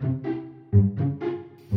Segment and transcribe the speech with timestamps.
[0.00, 0.29] thank you.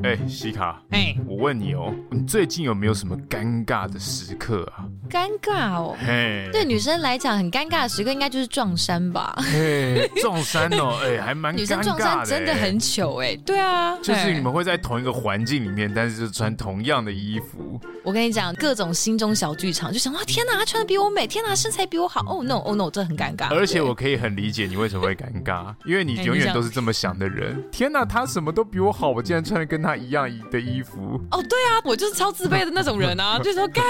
[0.03, 4.83] 哎，西卡，哎，我问你哦，你最近有没有什么尴尬的时刻啊？
[5.09, 9.33] 尴尬哦，嘿，对女生来讲很尴尬的时刻，应该就是撞衫吧？
[9.37, 11.55] 嘿，撞衫哦， 哎，还蛮。
[11.55, 17.79] 女生撞衫真的很糗哎，对啊，就是你们会在同一个环境里面，但是就穿同样的衣服。
[18.03, 23.55] 我跟你讲，各种心中小剧场，就想哇，天哪，她穿的比我美，天哪，身材比我好，Oh no，Oh no，这很尴尬。
[23.55, 27.63] 而且我可以很理解你为什么会尴尬，因为你 永远都是这么想的人。
[27.71, 31.19] 天哪，她什么都比我好，我竟然穿的跟她一样的衣服。
[31.31, 33.83] 哦，对啊，我就是超自卑的那种人啊， 就说干，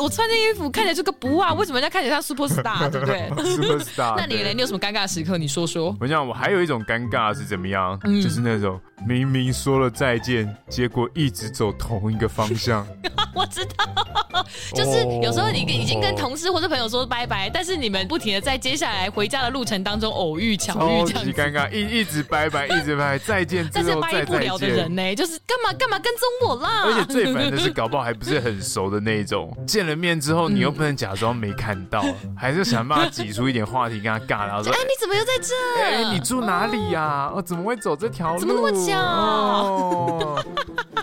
[0.00, 4.14] 我穿这衣服看起来就个不啊，为什么人家看起来像 super star， 对不对？super star。
[4.18, 4.50] 那你呢？
[4.54, 5.36] 你有什么尴尬时刻？
[5.38, 5.96] 你说说。
[6.00, 7.98] 我想我还有一种尴尬是怎么样？
[8.04, 12.86] 嗯、就是那种明明说了再见，结果一直走同一个方向。
[13.34, 26.82] 我知道，就是有时候你已经跟同事或者朋友说拜拜，但是你们不停的在接下来回家的路程当中偶遇巧遇，超级尴尬，一一直拜拜，一直拜再见，但是拜不了的人呢，就是干嘛干嘛跟踪我啦？
[26.84, 32.04] 而且最烦的是，搞不好还不是很熟的那种， 见了面之后，你又不能假装没看到，
[32.36, 35.82] 还是想办法挤出一点话题跟他尬，然后说：“哎，你怎么又在这？
[35.82, 37.30] 哎，你住哪里呀？
[37.34, 38.40] 哦，怎么会走这条路？
[38.40, 38.98] 怎么那么巧？
[38.98, 40.42] 哦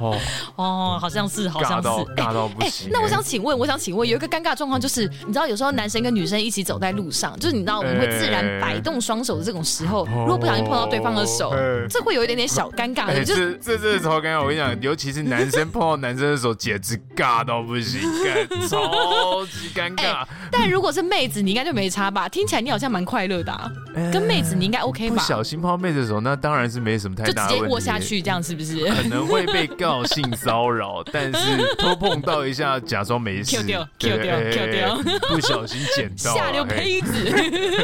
[0.56, 2.92] 哦，好像是，好像是。”尬到不行、欸。
[2.92, 13.08] 那我想请问，我想请问，有一个尴尬状况就是，你知道有时候男生跟女生一起走在路上，就是你知道我们会自然摆动双手的这种时候，欸、如果不小心碰到对方的手，欸、这会有一点点小尴尬。
[13.08, 18.02] 欸、就是这这超我跟你讲，尤其是男生碰到男生的时候，简直尬到不行，
[18.70, 20.28] 超级尴尬、欸。
[20.52, 22.28] 但如果是妹子，你应该就没差吧？
[22.30, 25.16] 听起来你好像蛮快乐的、啊，欸、跟妹子你应该 OK 吧？
[25.16, 28.86] 不小心碰到妹子的时候，那当然是没什么太大的问题，就直接握下去，这样是不是？
[28.86, 32.80] 可能会被告性骚扰，但是偷碰到一下。
[32.80, 37.14] 假装没事， Q 掉，Q 掉，Q 掉，不小心捡到，下流胚子。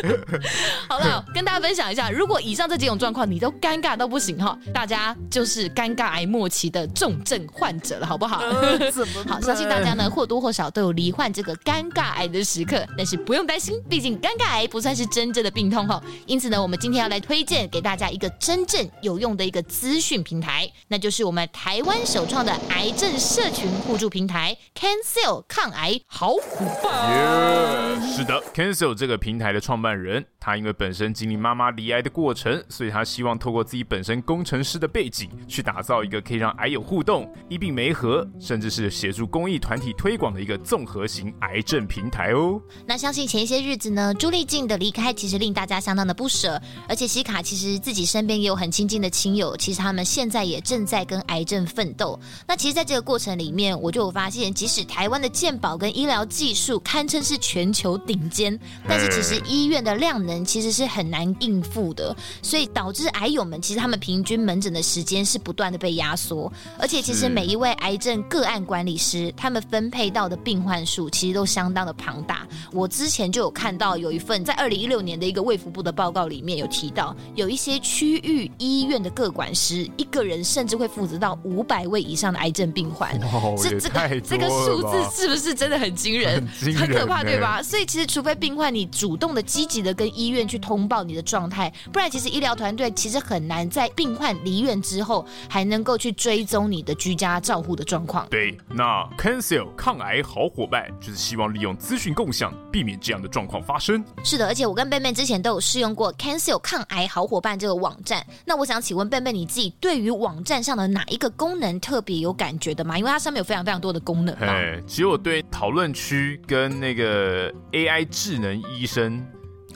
[0.90, 8.40] 好了，跟大家分享一下，如果以上这几种状况你都尴尬到不行哈，大家就是尴尬癌末期的重症患者了，好不好？
[9.28, 16.04] 好，相信大家呢或多或少都有罹患这个尴尬癌的时刻，但是不用担心，毕竟尴尬癌不算是真正的病痛哈。
[16.26, 24.98] 因此呢，我们今天要来推荐给大家一个真正有用的一个资讯平台，那就是我们台湾首创的癌症社群互助平台 Can。
[24.98, 42.60] Cancel 抗癌好伙伴，yeah, 是的，Cancel 这个平台的创办人，他因为本身经历妈妈离癌的过程，所以他希望透过自己本身工程师的背景，去打造一个可以让癌友互动、医病媒合，甚至是协助公益团体推广的一个综合型癌症平台哦。
[42.86, 52.18] 那相信前一些日子呢，朱丽静的离开其实令大家相当的不舍，而且西卡其实自己身边也有很亲近的亲友，其实他们现在也正在跟癌症奋斗。
[52.48, 58.58] 那其实，在这个过程里面，我就有发现，即使台湾的健保跟医疗技术堪称是全球顶尖，
[58.88, 72.48] 但是其实医院的量能其实是很难应付的，所以导致癌友们其实他们平均门诊的时间是不断的被压缩，而且其实每一位癌症个案管理师他们分配到的病患数其实都相当的庞大。
[72.72, 83.20] 我之前就有看到有一份在二零一六年的一个卫福部的报告里面有提到，有一些区域医院的个管师一个人甚至会负责到五百位以上的癌症病患，
[83.62, 84.98] 这这个这个数字。
[85.18, 87.62] 是不是真的很惊人，很，很可怕，对吧？
[87.64, 98.28] 所以其实，除非病患你主动的、积极的跟医院去通报你的状态，不然其实医疗团队其实很难在病患离院之后，还能够去追踪你的居家照护的状况。
[98.30, 104.04] 对，那 Cancel 抗癌好伙伴就是希望利用资讯共享，避免这样的状况发生。
[104.26, 108.22] 是的，而且我跟贝贝之前都有试用过 Cancel 抗癌好伙伴这个网站。
[108.44, 112.98] 那我想请问贝贝，你自己对于网站上的哪一个功能特别有感觉的吗？
[112.98, 114.54] 因为它上面有非常非常多的功能嘛。
[114.86, 119.26] 其实我对讨论区跟那个 AI 智能医生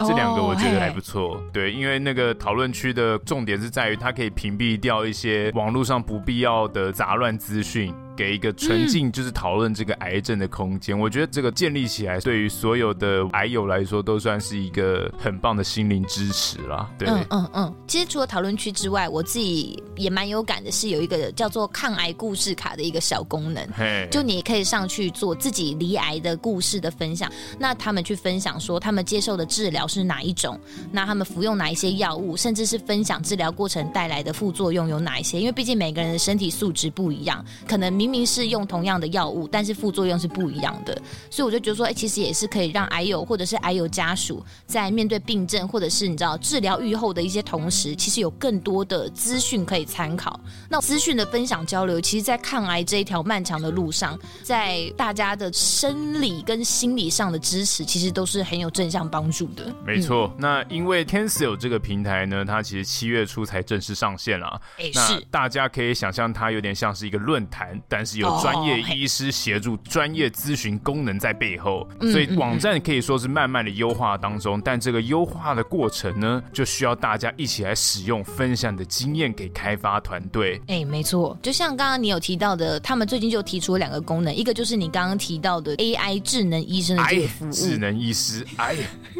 [0.07, 7.93] 这两个我觉得还不错，oh, 对，因为那个讨论区的重点是在于它可以屏蔽掉一些网络上不必要的杂乱资讯。
[8.15, 16.89] 给一个纯净就是讨论这个癌症的空间，嗯、我觉得这个建立起来，对于所有的癌友来说，都算是一个很棒的心灵支持啦。
[16.97, 17.75] 对，嗯嗯嗯。
[17.87, 23.65] 其实除了讨论区之外，我自己也蛮有感的，是有一个叫做抗癌故事卡的一个小功能。
[23.75, 30.59] 嘿就你可以上去做自己离癌的故事的分享，那他们去分享说他们接受的治疗是哪一种，
[30.91, 35.39] 那他们服用哪一些药物，甚至是分享治疗过程带来的副作用有哪一些。
[35.39, 38.00] 因为毕竟每个人的身体素质不一样，可能。
[38.01, 40.99] 明明是用同样的药物，但是副作用是不一样的。
[41.29, 50.39] 所以我就觉得说，哎，其实也是可以让癌友或者是癌友家属在面对病症或者是你知道治疗愈后的一些同时，其实有更多的资讯可以参考。
[50.67, 59.71] 那资讯的分享交流，其实，在抗癌这一条漫长的路上，在大家的生理跟心理上的支持，其实都是很有正向帮助的。
[59.85, 64.59] 没错，嗯、那因为 CanSell 这个平台呢，它其实七月初才正式上线了。
[64.77, 74.61] 哎，那大家可以想象，它有点像是一个论坛，但是有专业医师协助专业咨询功能在背后，所以网站可以说是慢慢的优化当中。
[74.63, 80.61] 但这个优化的过程呢，就需要大家一起来使用，分享的经验给开发团队。
[80.67, 88.73] 哎，没错，就像刚刚你有提到的，他们最近就提出了两个功能，一个就是你刚刚提到的 AI 智能医生的这个服务，智能医师，哎，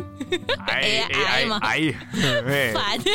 [1.11, 1.59] AI 吗？
[1.61, 1.93] 哎，
[2.73, 3.13] 烦， 对，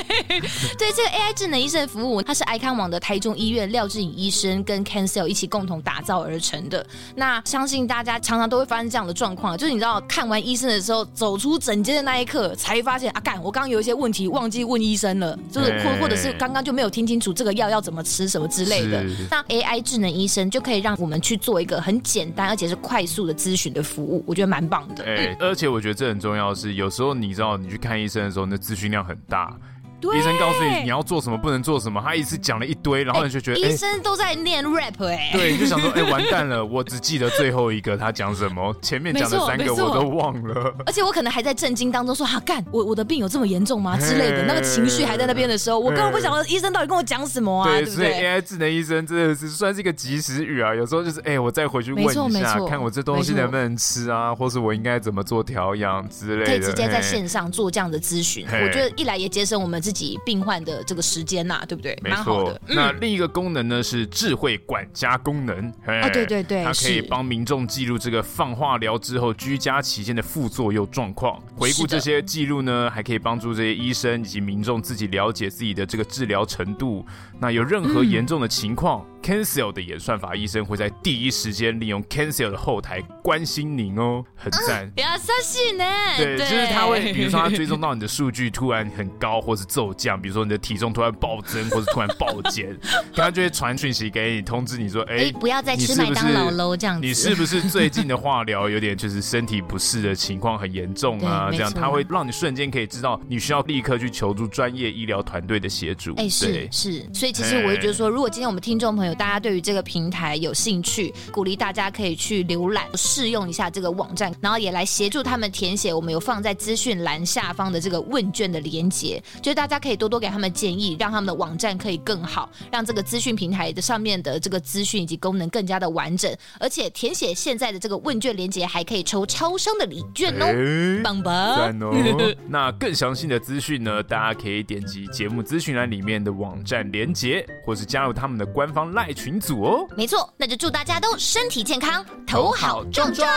[0.78, 6.84] 这个 AI 智能医生的服务，它是爱康网的台中医院廖志颖医生跟 CanSell 一起共同打造而成的。
[7.14, 19.04] 那相信大家常常都会发生这样的状况，就是你知道看完医生的时候，走出诊间的那一刻，才发现啊，干，我刚刚有一些问题忘记问医生了，就是或或者是刚刚就没有听清楚这个药要怎么吃什么之类的。
[19.30, 25.04] 那 AI 智能医生就可以让我们去做一个很简单而且是快速的咨询的服务，我觉得蛮棒的。
[25.04, 29.56] 哎，而且我觉得这很重要的是，有时候你知道你去看医生的时候，那咨询量很大。
[30.02, 43.96] 医生告诉你你要做什么，不能做什么，他一次讲了一堆，然后你就觉得、欸、医生都在念 rap 哎、欸，对，你就想说哎、欸、 完蛋了，我只记得最后一个他讲什么，前面讲的三个我都忘了，而且我可能还在震惊当中说哈干，我我的病有这么严重吗？
[43.98, 47.86] 之类的，那个情绪还在那边的时候，我根本不晓得医生到底跟我讲什么啊，对？
[47.86, 61.96] 所以 AI 智能医生真的是算是一个及时雨啊，有时候就是哎、欸、我再回去问一下，看我这东西能不能吃啊，或是我应该怎么做调养之类的，可以直接在线上做这样的咨询，我觉得一来也节省我们自己病患的这个时间呐、啊，对不对？
[62.02, 62.60] 没错。
[62.66, 77.06] 那另一个功能呢是智慧管家功能啊，对对对，它可以帮民众记录这个放化疗之后居家期间的副作用状况，回顾这些记录呢，还可以帮助这些医生以及民众自己了解自己的这个治疗程度。
[77.38, 79.06] 那有任何严重的情况。
[79.08, 84.88] 嗯 CanSell 的演算法医生会在第一时间利用 CanSell 的后台关心您哦，很赞。
[84.94, 85.84] 不要相信呢。
[86.16, 92.78] 对，就是他会，比如说他追踪到你的数据突然很高，或是骤降，比如说你的体重突然暴增，或是突然暴减，
[93.16, 97.04] 他就会传讯息给你，通知你说，哎、欸，不要再吃麦当劳喽，这样子。
[97.04, 101.50] 你是不是最近的化疗有点就是身体不适的情况很严重啊？
[101.50, 106.12] 这样他会让你瞬间可以知道你需要立刻去求助专业医疗团队的协助。
[106.12, 115.92] 哎、欸，是是，所以其实我会觉得说，如果今天我们听众朋友大家对于这个平台有兴趣，鼓励大家可以去浏览试用一下这个网站，然后也来协助他们填写。
[115.92, 126.34] 我们有放在资讯栏下方的这个问卷的连接，就是大家可以多多给他们建议，让他们的网站可以更好，让这个资讯平台的上面的这个资讯以及功能更加的完整。
[126.58, 131.80] 而且填写现在的这个问卷连接还可以抽超商的礼券哦，欸、棒棒！
[131.80, 139.86] 哦、那更详细的资讯呢，大家可以点击节目资讯栏里面的网站连接，或是加入他们的官方赖群组哦。
[139.94, 143.28] 没错，那就祝大家都身体健康，头好壮壮。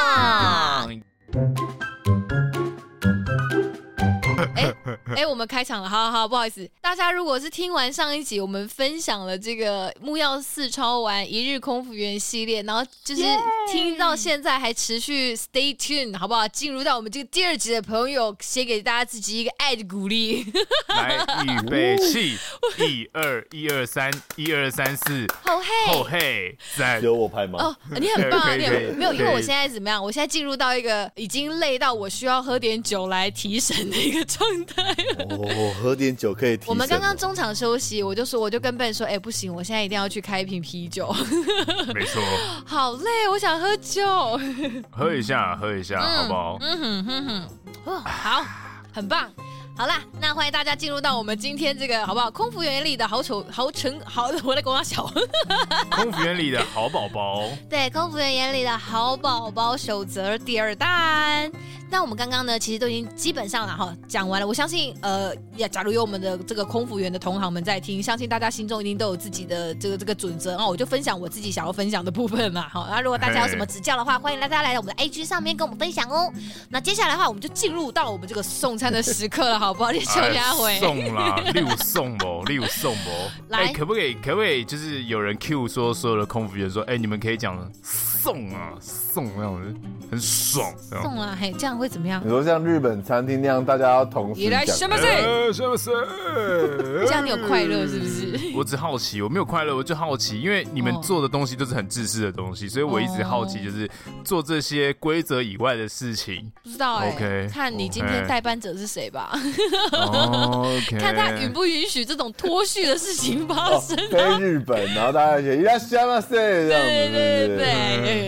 [4.56, 4.74] 哎
[5.16, 13.24] 哎，我们开场了，好好好，不好意思，大家如果是听完上一集我们分享了这个木曜四超玩一日空服员系列，然后就是
[13.72, 16.48] 听到现在还持续 stay tuned，好不好？
[16.48, 20.46] 进入到我们这个第二集的朋友，写给大家自己一个爱的鼓励。
[20.90, 22.38] 来，预备起，
[22.78, 27.64] 一二一二三，一二三四，后嘿，后嘿，三，有我拍吗？
[27.64, 30.04] 哦，你很棒，你很没有，因为我现在怎么样？
[30.04, 34.96] 我现在进入到一个已经累到我需要喝点酒来提神的一个状态。
[35.30, 36.66] 哦，喝点酒可以提。
[36.68, 41.12] 我们刚刚中场休息，我就说，我就跟 Ben 说，哎、欸，不行，我现在一定要去开一瓶啤酒。
[41.94, 42.22] 没错。
[42.66, 44.40] 好累，我想喝酒。
[44.92, 46.58] 喝一下，喝一下，嗯、好不好？
[46.62, 47.50] 嗯哼哼哼。
[47.86, 48.46] 哦，好，
[48.94, 49.30] 很棒。
[49.76, 52.30] 好啦，那欢迎大家进入到我们今天这个好不好？
[52.30, 55.10] 空服员里的好丑、好成、好，我在跟我小。
[55.90, 57.44] 空服员里的好宝宝。
[57.70, 61.50] 对，空服员眼里的好宝宝守则第二弹。
[61.92, 64.48] 那我们刚刚呢，其实都已经基本上了哈，讲完了。
[64.48, 70.56] 我相信，呃，也假如有我们的这个空服员的同行们在听，相信大家心中一定都有自己的这个这个准则。
[70.58, 72.68] 啊我就分享我自己想要分享的部分嘛。
[72.70, 76.32] 好， 那如果大家有什么指教的话，欢迎大家来到我们的 A G 上面跟我们分享哦。
[76.70, 79.92] 那接下来的话，我们就进入到我们这个送餐的时刻了，好不好？
[79.92, 83.10] 你秋家回送啦，六送不，六送不。
[83.48, 84.14] 来、欸，可不可以？
[84.14, 84.64] 可不可以？
[84.64, 89.76] 就是有人 Q 说，所有的空服员说，哎、欸，你们可以讲送啊，送那样子，
[90.12, 90.72] 很爽。
[91.02, 92.22] 送啊，嘿，这样会怎么样？
[92.24, 95.54] 你说像日本餐厅那样，大家要同时来，什么事？
[95.54, 95.90] 什么事？
[97.08, 98.52] 这样你有快乐是不是？
[98.56, 103.90] 我只好奇，我没有快乐，我就好奇，因为你们做的东西都是很自私的东西，所以我一直好奇，就是
[104.24, 106.52] 做这些规则以外的事情。
[106.64, 109.32] 不知道哎，OK，看你今天代班者是谁吧。
[109.92, 113.96] OK， 看他允不允许这种脱序的事情发生。
[114.10, 117.58] 飞日本，然后大家写伊拉西马塞这样子，对对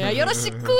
[0.03, 0.71] 对，有了西库，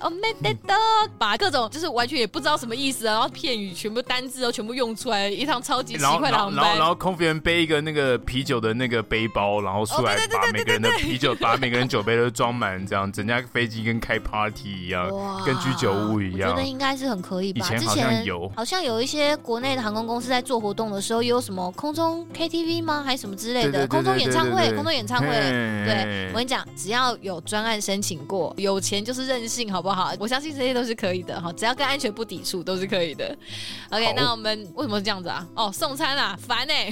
[0.00, 0.74] 哦没得的，
[1.18, 6.64] 把各种就是完全也不知道什么意思啊，然后片语全部单字都全部用出来，一趟超级奇怪的航班。
[6.64, 15.06] 然后然后空服员背一个那个啤酒的那个背包，然后出来把每个人的啤酒，把每个人酒杯都装满，这样整架飞机跟开 party 一样，
[15.44, 16.48] 跟居酒屋一样。
[16.50, 17.66] 我觉得应该是很可以吧。
[17.66, 23.02] 以前好像有，好像有一些国内的航空公司在做活动的时候，有什么空中 KTV 吗？
[23.04, 23.86] 还是什么之类的？
[23.86, 25.26] 空中演唱会，空中演唱会。
[25.28, 30.12] 对，我跟你讲，只要有专案申请过，有钱就是任性，好不好？
[30.18, 33.36] 我相信这些都是可以的哈，只要跟安全不抵触，都是可以的。
[33.90, 35.44] OK，那我们为什么是这样子啊？
[35.56, 36.88] 哦，送餐啊，烦 哎！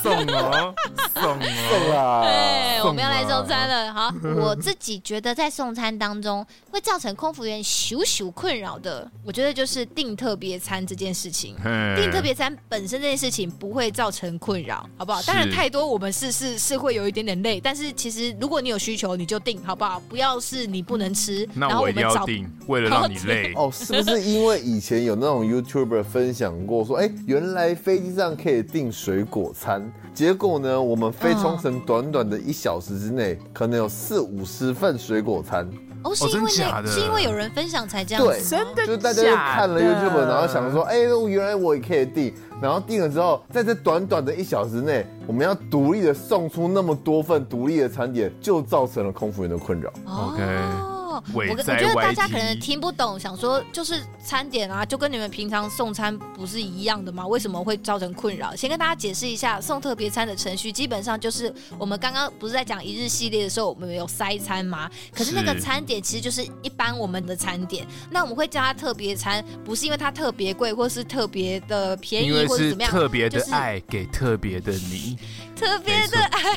[0.00, 0.74] 送哦，
[1.12, 2.22] 送送啊！
[2.24, 3.92] 对，我们要来送餐了。
[3.92, 4.10] 好，
[4.40, 11.54] 我自己觉得在送餐当中会造成空服员羞羞困扰的，我觉得就是订特别餐这件事情。
[11.94, 15.20] 订特别餐本身这件事情不会造成困扰，好不好？
[15.24, 20.00] 当然太多我们是是是会有一点点累，但是其实如果你有需求，你就订，好不好？
[20.08, 23.52] 不要是你不能吃，那我一定要订，为了让你累。
[23.58, 35.68] 哦，是不是因为以前有那种 YouTuber 分享过说，哎，原来飞机上可以订水果餐，结果呢，我们飞冲绳短短的一小时之内，可能有四五十份水果餐。
[36.04, 38.30] 哦，是因为那，是因为有人分享才这样子。
[38.30, 49.92] 对，真的，就是大家就看了 YouTube，然后想说，哎，原来我也可以订，然后订了之后，在这短短的一小时内，我们要独立的送出那么多份独立的餐点，就造成了空服员的困扰。
[50.06, 50.97] OK。
[51.32, 57.26] 我我觉得大家可能听不懂，想说就是餐点啊，就跟你们平常送餐不是一样的吗？
[57.26, 58.54] 为什么会造成困扰？
[58.54, 64.90] 先跟大家解释一下，送特别餐的程序基本上就是我们刚刚不是在讲一日系列的时候，我们有塞餐吗？
[65.12, 72.90] 可是那个餐点其实就是一般我们的餐点，那我们会叫它特别餐，不是因为它特别贵，或是特别的便宜，或者怎么样？
[72.90, 75.16] 特别的爱给特别的你，
[75.56, 76.56] 特别的爱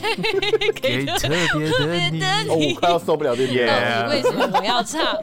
[0.74, 2.50] 给特别的你。
[2.50, 4.51] 哦，我快要受不了这点，到底为什么？
[4.54, 5.18] 我要唱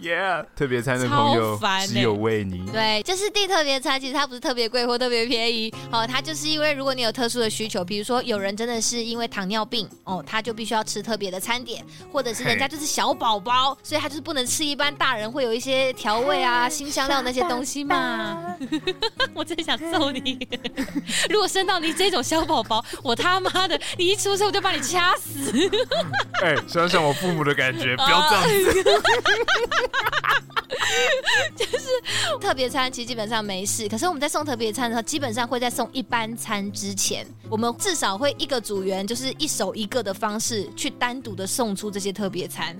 [0.00, 2.64] ，Yeah，特别餐的朋友只有为你。
[2.70, 18.56] 对，就是订特别餐，其实它不是特别贵或特别便宜，哦，它就是因为如果你有特殊的需求，比如说有人真的是因为糖尿病，哦，他就必须要吃特别的餐点，或者是人家就是小宝宝，所以他就是不能吃一般大人会有一些调味啊、新香料那些东西嘛。
[19.34, 20.46] 我真想揍你！
[21.28, 25.52] 如果生到你这种小宝宝，我他妈的，你一出生我就把你掐死！
[26.42, 28.74] 哎，想想我父母的感觉，不要这样子。
[31.56, 31.88] 就是
[32.40, 33.88] 特别餐，其实基本上没事。
[33.88, 42.76] 可是我们在送特别餐的时候，基本上会在送一般餐之前，我们至少会一个组员，就是一手一个的方式去单独的送出这些特别餐。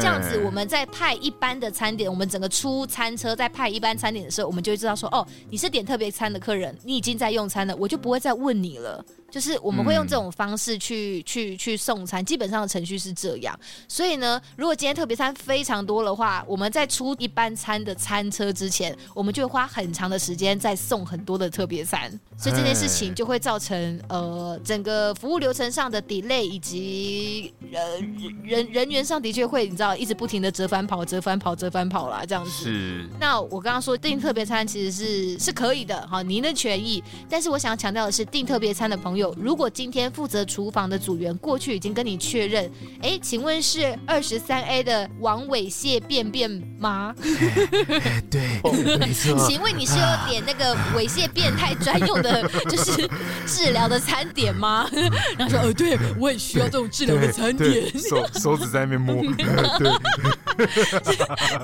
[0.00, 9.04] 这样子，我们在派一般的餐点，我们整个出餐车在派一般餐点的时候，我们就会知道说，哦，你是点特别餐的客人，你已经在用餐了，我就不会再问你了。
[9.30, 13.58] 就是我们会用这种方式去、嗯、去去送餐，基本上的程序是这样。
[13.86, 28.00] 所以呢，如果今天特别餐非常多的话，我们在出一般餐的餐车之前，我们就会花很长的时间在送很多的特别餐，所以这件事情就会造成呃整个服务流程上的 delay 以及呃
[28.42, 32.50] 人人员上的确会你知道一直不停的折返跑、折返跑、折返跑啦这样子。
[32.50, 33.06] 是。
[33.20, 37.04] 那我刚刚说订特别餐其实是是可以的，哈，您的权益。
[37.28, 39.17] 但是我想要强调的是，订特别餐的朋友。
[39.18, 42.70] 有，如果今天负责厨房的组员过去已经跟你确认，
[43.02, 47.14] 哎，请问是二十三 A 的王猥亵便便吗？
[48.30, 48.60] 对，
[48.98, 49.46] 没错。
[49.46, 53.08] 请问你是要点那个猥亵变态专用的， 就是
[53.46, 54.88] 治疗的餐点吗？
[55.38, 57.98] 然后说，哦，对，我也需要这种治疗的餐点。
[57.98, 59.22] 手手指在那边摸。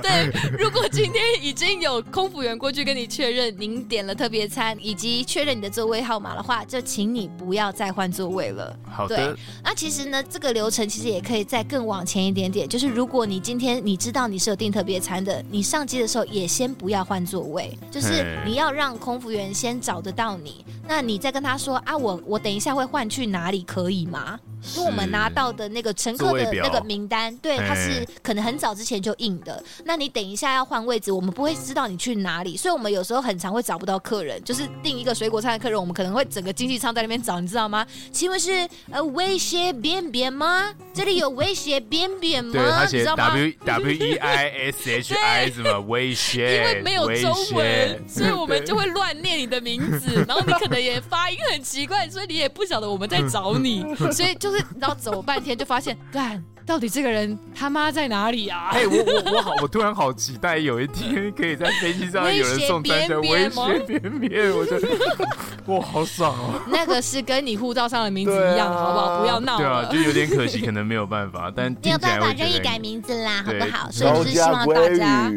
[0.02, 8.74] 对，如果今天已经有空服员过去跟你确认您点了特别餐，以及确认你的座位号码的话，就请你不要再换座位了。
[8.88, 9.16] 好的。
[9.16, 12.68] 对，那其实呢，这个流程其实也可以再更往前一点点。
[12.68, 20.64] 就是如果你今天你知道你是有订特别餐的，你上机的时候也先不要换座位，就是你要让空服员先找得到你。
[20.86, 24.38] 那你再跟他说啊，我我等一下会换去哪里，可以吗？
[24.76, 29.62] 因为我们拿到的那个乘客的那个名单，对，它是可能很早之前就印的。
[29.84, 34.42] 那你等一下要换位置，我们不会知道你去哪里，所以我们有时候很常会找不到客人。
[34.42, 37.86] 就是订一个水果餐的客人，我们可能会整个经济舱在那边找，你知道吗？
[38.12, 40.72] 请问是呃威胁便便吗？
[40.92, 42.52] 这里有威胁便便吗？
[42.52, 46.56] 对，他写 W W E I S H I 什么威胁？
[46.56, 54.64] 因为没有中文，所以我们就会乱念你的名字， 然后你可能也发音很奇怪，所以你也不晓得我们在找你，所以就是。
[54.80, 58.70] 然后走半天就发现，干，到底这个人他妈在哪里啊？
[58.72, 64.88] 哎、欸，我我我好，我突然好期待有一天可以在飞机上 有人送餐车，威胁边边，我觉得
[65.66, 66.60] 哇，好爽哦！
[66.68, 69.20] 那个是跟你护照上的名字一样，好不好？
[69.20, 69.58] 不要闹。
[69.58, 73.90] 对啊，就有点可惜，可能没有办法，但 没有办法任意改名字啦，好不好？
[73.90, 75.32] 所以就是希望大家。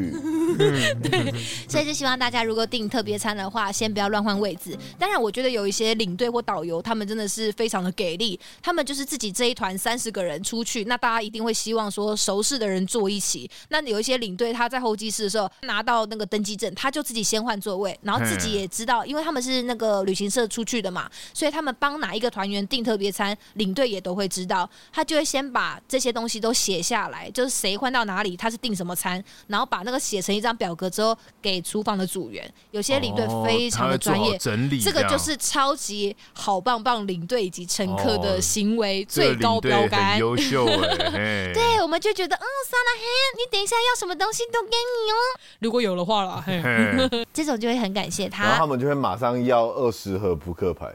[1.02, 1.34] 对，
[1.68, 4.78] 所以就希望大家如果订特别餐的话，先不要乱换位置。
[4.98, 8.40] 当然，我觉得有一些领队或导游，他们真的是非常的给力。
[8.62, 13.50] 他们就是自己这一团三十个人出去，那大家一定会希望说熟识的人坐一起。
[13.70, 24.70] 那有一些领队他在候机室的时候拿到那个登机证，他就自己先换座位，然后自己也知道，因为他们是那个旅行社出去的嘛，所以他们帮哪一个团员订特别餐，领队也都会知道。
[24.92, 43.04] 他就会先把这些东西都写下来，就是谁换到哪里，他是订什么餐，然后把那个写成一张表格之后给厨房的组员，有些领队非常的专业，哦、整理这个就是超级好棒棒领队以及乘客的行为最高标杆， 优、哦、秀哎，对，我们就觉得嗯，萨拉嘿，
[43.38, 45.16] 你等一下要什么东西都给你哦，
[45.60, 46.62] 如果有的话了，嘿，
[47.34, 50.94] 这种就会很感谢他，然后他们就会马上要二十盒扑克牌。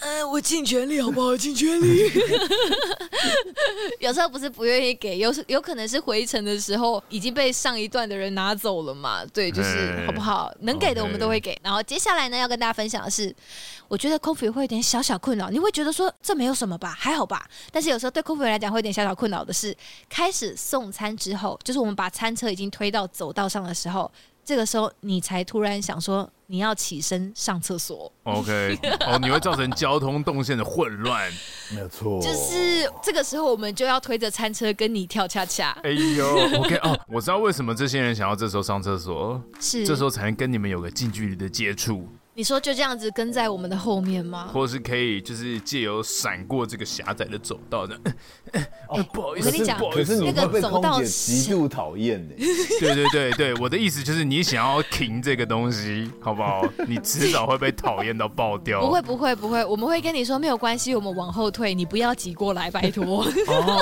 [0.00, 1.36] 嗯，我尽全力，好不好？
[1.36, 2.10] 尽全力。
[4.00, 9.24] 有时候不是不愿意给，有时有可能是回程的时候已经被上一段的人拿走了嘛？
[9.26, 10.50] 对，就是好不好？
[10.60, 11.58] 能给的我们都会给。
[11.62, 13.34] 然后接下来呢，要跟大家分享的是，
[13.88, 15.50] 我觉得空服员会有点小小困扰。
[15.50, 17.46] 你会觉得说这没有什么吧，还好吧？
[17.70, 19.76] 但是有时候对空服员来讲会有点小小困扰的是，
[20.08, 24.10] 开始送餐之后，就是我们把餐车已经推到走道上的时候，
[24.50, 26.28] 这个时候你才突然想说。
[26.52, 28.76] 你要起身上厕所，OK？
[29.06, 31.30] 哦，你会造成交通动线的混乱，
[31.72, 32.20] 没有错。
[32.20, 35.70] 就是这个时候，我们就要推着餐车跟你跳恰恰。
[35.84, 36.26] 哎呦
[36.58, 36.74] ，OK？
[36.78, 42.08] 哦，我知道为什么这些人想要这时候上厕所，是这时候才能跟你们有个近距离的接触。
[42.40, 44.48] 你说就这样子跟在我们的后面吗？
[44.50, 47.94] 或者是可以就是借由闪过这个狭窄的走道的？
[48.88, 52.34] 哦，不好意思，我跟你讲，可是那个走道极度讨厌的。
[52.80, 56.66] 对对对对，我的意思就是你想要停这个东西，好不好？
[56.88, 58.80] 你迟早会被讨厌到爆掉。
[58.80, 63.22] 不会不会不会，我们会跟你说没有关系，我们往后退，你不要挤过来，拜托。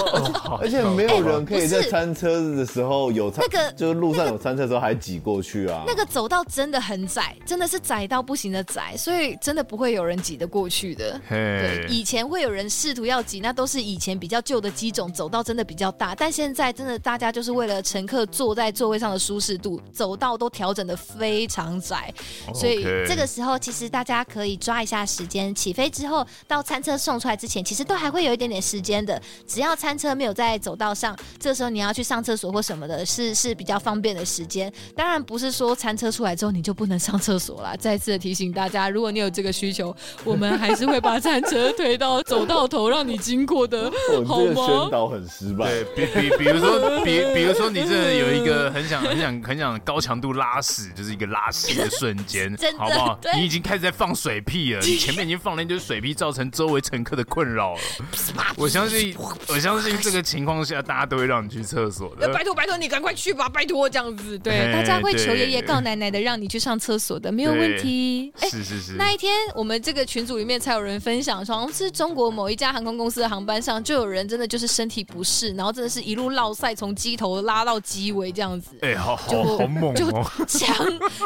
[0.60, 5.84] 而且没有人可以在餐车子的时候有餐，那个就是路上有餐车的时候还挤过去啊。
[5.86, 8.36] 那个走道真的很窄，真的是窄到不。
[8.48, 11.20] 型的窄，所以真的不会有人挤得过去的。
[11.28, 16.14] 对，以前会有人试图要挤，那都是以前比较旧的机种，走道真的比较大。
[16.14, 22.12] 但现在真的大家就是为了乘客坐在座位上的舒适度，走道都调整的非常窄。
[22.54, 29.20] 所以这个时候，其实大家可以抓一下时间，起飞之后到餐车送出来之前，其实都还会有一点点时间的。
[29.46, 34.72] 只要餐车没有在走道上，这时候你要去上厕所或什么的，是是比较方便的时间。
[34.96, 37.76] 当然不是说餐车出来之后你就不能上厕所了。
[37.76, 38.27] 再次的提。
[38.28, 43.90] 提醒大家，如果你有这个需求，我们还是会把餐车推到走到头，让你经过的，
[44.26, 44.66] 好吗？
[44.66, 45.64] 宣导很失败。
[45.64, 53.18] 对，比比比如说，比比如说，你这有一个很想很想很想高强度拉屎，就是一个拉屎的瞬间， 好不好？
[53.34, 57.80] 你已经开始在放水屁了，你前面已经放了一堆水屁，造成周围乘客的困扰了。
[58.58, 59.16] 我相信，
[59.48, 62.30] 我相信这个情况下，大家都会让你去厕所的。
[62.30, 64.38] 拜托拜托，你赶快去吧，拜托这样子。
[64.38, 68.17] 对，大家会求爷爷告奶奶的，让你去上厕所的，没有问题。
[68.40, 78.70] 欸、是是是，那一天我们这个群组里面才有人分享说，好像是中国某一家航空公司的航班上，就有人真的就是身体不适，然后真的是一路落赛，从机头拉到机尾这样子。
[78.82, 80.10] 哎、欸，好好好猛就，
[80.46, 80.74] 强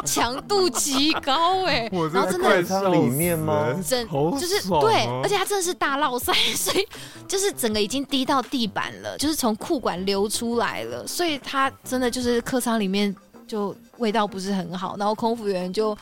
[0.05, 3.73] 强度极高哎， 然后真的在里面吗？
[3.87, 6.87] 真就是对，而且他真的是大落赛， 所以
[7.27, 13.15] 就是整个已经滴到地板了，就是从裤管流出来了，所以他真的就是客舱里面。
[13.45, 15.95] 就味道不是很好，然后空服员就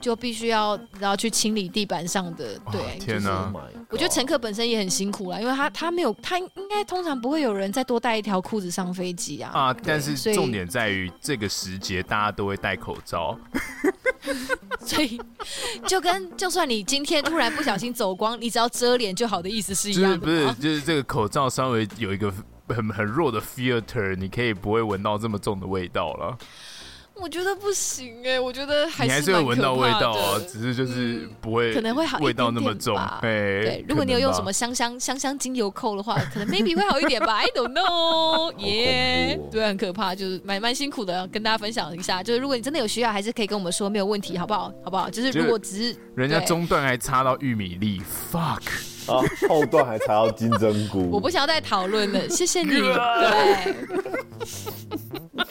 [0.00, 3.52] 就必须要然后去清理地板上的，对，天哪！
[3.90, 9.50] 我觉得乘客本身也很辛苦啦，因为他他没有他应该通常不会有人再多带一条裤子上飞机啊。
[9.52, 13.38] 啊，但是重点在于这个时节大家都会戴口罩，
[14.80, 15.20] 所以
[15.86, 20.18] 就跟就算你今天突然不小心走光，你只要遮脸就好的意思是一样的。
[20.18, 22.32] 不是，就是这个口罩稍微有一个
[22.68, 26.38] 很很弱的 filter，你可以不会闻到这么重的味道了。
[27.20, 32.98] 我觉得不行哎、欸，我觉得还是你还是会闻到味道啊，只是就是不会，可能会好味道那么重。
[33.20, 37.36] 对对，如果你有用什么香香香香精油扣的话，可能 maybe 会好一点吧。
[37.36, 42.22] I don't know，耶、yeah，对，很可怕，就是蛮蛮辛苦的，跟大家分享一下。
[42.22, 44.72] 就是如果你真的有需要，还是可以跟我们说，没有问题，好不好？
[44.82, 45.10] 好不好？
[45.10, 48.00] 就是如果只是人家中段还插到玉米粒
[48.32, 48.62] ，fuck。
[49.06, 49.16] 啊，
[49.48, 52.70] 后段还踩到金针菇，我不想要再讨论了，谢谢你。
[52.78, 53.74] 对，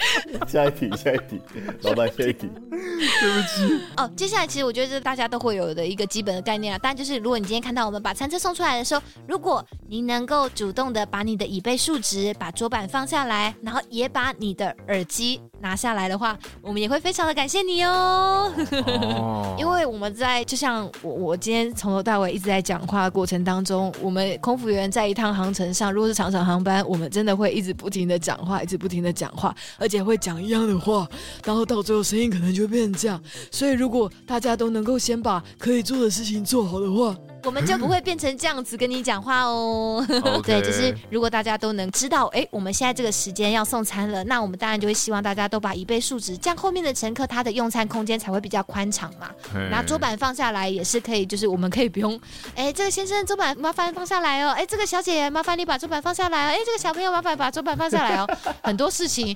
[0.48, 1.40] 下一题，下一题，
[1.84, 3.84] 老板，下一题，对不起。
[3.98, 18.52] 哦，接下来其实我觉得这大家都会有的一个基本的概念啊，当然就是如果你今天看到我们把餐车送出来的时候，如果你能够主动的把你的椅背竖直，把桌板放下来，然后也把你的耳机拿下来的话，我们也会非常的感谢你哦。
[18.96, 31.10] 哦， 因为我们在就像我我今天从头到尾一直在讲话的过程当当中，我们空服员在一趟航程上，如果是长程航班，我们真的会一直不停的讲话，一直不停的讲话，而姐会讲一样的话，
[31.44, 33.22] 然后到最后声音可能就会变成这样。
[33.52, 40.06] 所以，如果大家都能够先把可以做的事情做好的话，我们就不会变成这样子跟你讲话哦。
[40.46, 49.30] 对，就是如果大家都能知道，哎，我们现在这个时间要送餐了，那我们当然就会希望大家都把椅背竖直，这样后面的乘客他的用餐空间才会比较宽敞嘛。
[49.72, 52.20] 拿桌板放下来也是可以，就是我们可以不用，
[52.56, 58.28] 哎，这个先生桌板麻烦放下来哦，哎，这个小姐麻烦你把桌板放下来哦，哎，这个小朋友麻烦把桌板放下来哦，
[58.62, 59.36] 很多事情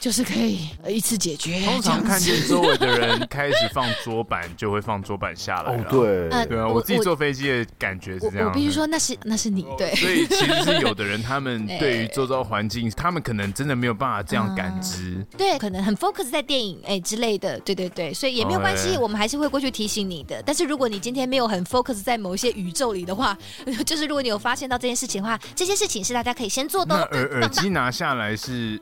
[0.00, 1.60] 就是可以一次解决。
[1.64, 5.84] 通常看见周围的人开始放桌板，就会放桌板下来了。
[5.84, 7.27] 哦，对，对啊，我自己坐飞。
[7.28, 20.42] 飞机的感觉是这样，我必须说那是那是你对，所以其实是有的人他们 对于周遭环境，他们可能真的没有办法这样感知，嗯、对，可能很 focus 在电影哎、欸、之类的，对对对，所以也没有关系，我们还是会过去提醒你的。
[20.42, 23.36] 但是如果你今天没有很 focus 在某一些宇宙里的话，
[23.84, 26.94] 就是如果你有发现到这件事情的话，这些事情是大家可以先做的。
[26.94, 28.80] 耳耳机拿下来是。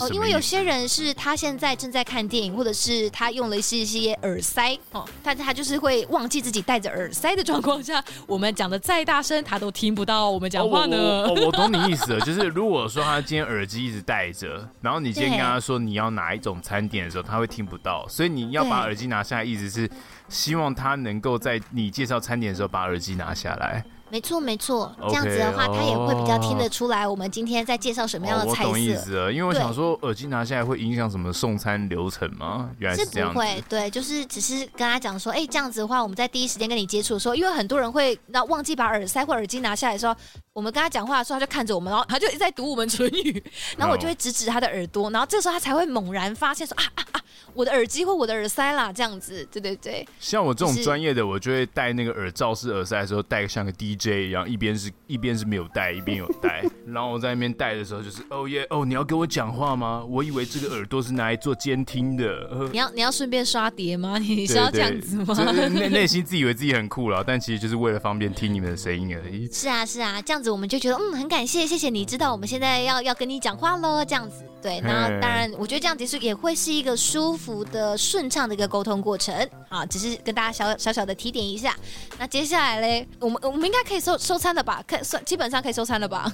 [0.00, 10.96] 哦，因为有些人是他现在正在看电影，或者是他用了一些一些耳塞哦，但是他就是会忘记自己戴着耳塞的状况下，我们讲的再大声，他都听不到我们讲话呢。
[10.96, 19.90] 哦我，我，我懂你意思了， 就是如果说他今天耳机一直戴着，然后你今天跟他说你要哪一种餐点的时候，他会听不到，所以你要把耳机拿下来，意思是
[20.28, 23.84] 希望他能够在你介绍餐点的时候把耳机拿下来。
[24.12, 28.68] 没错，没错，这样子的话，他也会比较听得出来我们今天在介绍什么样的菜色。
[28.68, 32.68] 我懂意思了，因为我想说，耳机拿下来会影响什么送餐流程吗？
[32.78, 33.30] 原来是这样。
[33.30, 40.14] 是不会，对，就是只是跟他讲说，哎，这样子的话，我们在第一时间跟你接触的时候，因为很多人会那忘记把耳塞或耳机拿下来的时候，
[40.54, 43.42] 我们跟他讲话的时候，他就看着我们，然后他就一直在读我们唇语，
[43.78, 47.20] 然后我就会指指他的耳朵，然后这个时候他才会猛然发现说啊啊啊，
[47.54, 50.06] 我的耳机或我的耳塞啦，这样子，对对对。
[50.20, 60.04] 像我这种专业的，我就会戴那个耳罩式耳塞的时候，戴个像个 DJ 一样，一边是一边是没有戴，一边有戴， 然后我在那边戴的时候，就是哦耶哦，你要跟我讲话吗？
[60.06, 62.26] 我以为这个耳朵是拿来做监听的。
[62.52, 64.18] 呃、你要你要顺便刷碟吗？
[64.18, 65.34] 你是要这样子吗？
[65.70, 69.50] 内 内心自以为自己很酷了，但其实就是为了方便听你们的声音而已。
[69.50, 79.34] 是啊是啊，这样子我们就觉得嗯很感谢谢谢你知道我们现在要要跟你讲话喽，这样子对，那当然我觉得这样结束也会是一个舒服的顺畅的一个沟通过程
[79.68, 81.74] 啊，只是跟大家小小小的提点一下。
[82.18, 84.82] 那接下来嘞，我们我们应该可以收收餐了吧？
[84.86, 86.30] 可算基本上可以收餐了吧？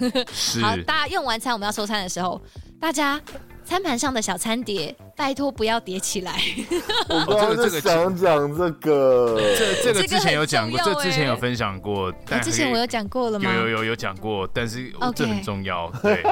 [0.61, 2.41] 好，大家用完餐我们要收餐的时候，
[2.81, 3.21] 大家。
[3.69, 6.41] 餐盘上的小餐碟，拜托不要叠起来。
[7.07, 12.11] 我刚刚是想讲这个，这这个之前有讲过，这之前有分享过。
[12.27, 13.55] 但之前我有讲过了吗？
[13.55, 15.93] 有有有有讲过，但是这很重要。
[16.03, 16.25] 对，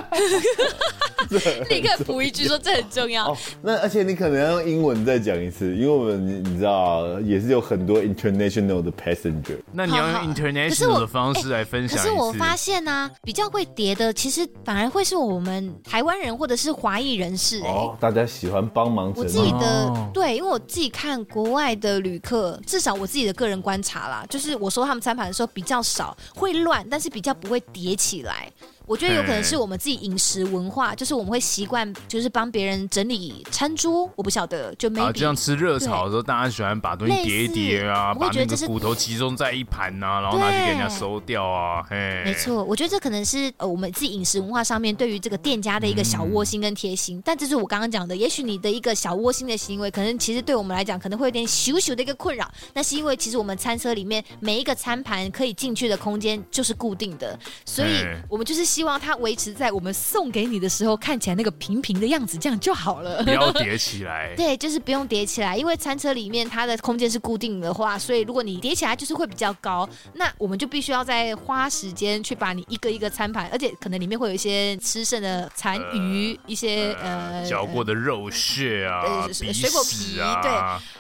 [1.69, 3.37] 立刻补一句说这很重要。
[3.61, 9.59] 那而且你可能要用英文再讲一次，因为我们你知道也是有很多 international 的 passenger。
[9.73, 11.99] 那你要用 international 的方式来分享。
[11.99, 17.26] 可是我发现呢，比较会叠的，其实反而会是我们台湾人或者是华裔人。
[17.27, 19.13] 人士哎、欸，大家喜欢帮忙。
[19.17, 28.51] 我自己的对，因为我自己看国外的旅客，至少我自己的个人观察啦，就是我收他们餐盘的时候比较少会乱，但是比较不会叠起来。
[28.87, 34.09] 我觉得有可能是我们自己饮食文化，就是我们会习惯，就是帮别人整理餐桌。
[34.15, 35.01] 我不晓得，就没。
[35.01, 41.83] 啊，就像吃热炒的时候，大家喜欢把东西叠一叠啊，把那个骨头集中在一盘啊，然后拿去给人家收掉啊。
[41.91, 47.21] 嘿，没错，我觉得这可能是呃我们自己饮食文化上面对于这个店家的一个小窝心跟贴心。
[47.25, 52.49] 但这是我刚刚讲的，也许你的一个小窝心的行为，可能其实对我们来讲可能会有点羞羞的一个困扰。
[52.73, 58.76] 那是因为其实我们餐车里面每一个餐盘可以进去的空间就是固定的，所以我们就是。
[58.77, 63.25] 希望它维持在我们送给你的时候看起来那个平平的样子，这样就好了。
[63.25, 64.33] 不要叠起来。
[64.37, 69.89] 对，就是不用叠起来，因为餐车里面它的空间是固定的话，所以如果你叠起来就是会比较高。
[70.13, 80.51] 那我们就必须要再花时间去把你一个一个餐盘，而且可能里面会有一些吃剩的残余，呃、一些呃嚼过的肉屑啊，呃、水果皮啊，对。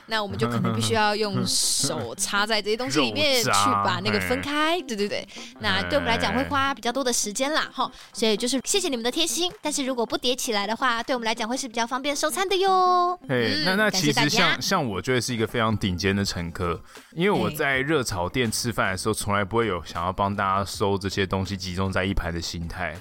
[0.06, 3.50] 那我们就可能必须要用手插在这些东西里面 去
[3.84, 5.26] 把那个分开，对对对。
[5.60, 7.90] 那对我们来讲会花比较多的时间啦，哈。
[8.12, 13.18] 所以就是谢谢你们的贴心，但是如果不叠起来的话，对我们来讲会是比较方便收餐的哟。
[13.28, 16.80] 嘿，那那其实像像我觉得是一个非常顶尖的乘客，
[17.12, 22.94] 因为我在热炒店吃饭的时候，从来不会有想要帮大家收这些东西集中在一排的心态。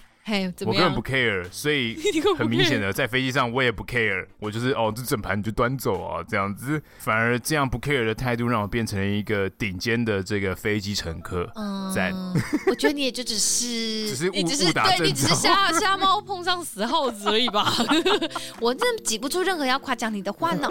[0.66, 1.96] 我根本不 care，所以
[2.36, 11.48] 很明显的在飞机上我也不 care，我就是哦，这整盘你就端走啊，这样子，反而这样不 care 的态度让我变成了一个顶尖的这个飞机乘客。
[11.56, 12.12] 嗯，在
[12.66, 13.66] 我觉得你也就只是，
[14.10, 17.72] 只是误误打对，你只是瞎瞎猫碰上死耗子而已吧。
[18.60, 20.68] 我真的挤不出任何要夸奖你的话呢。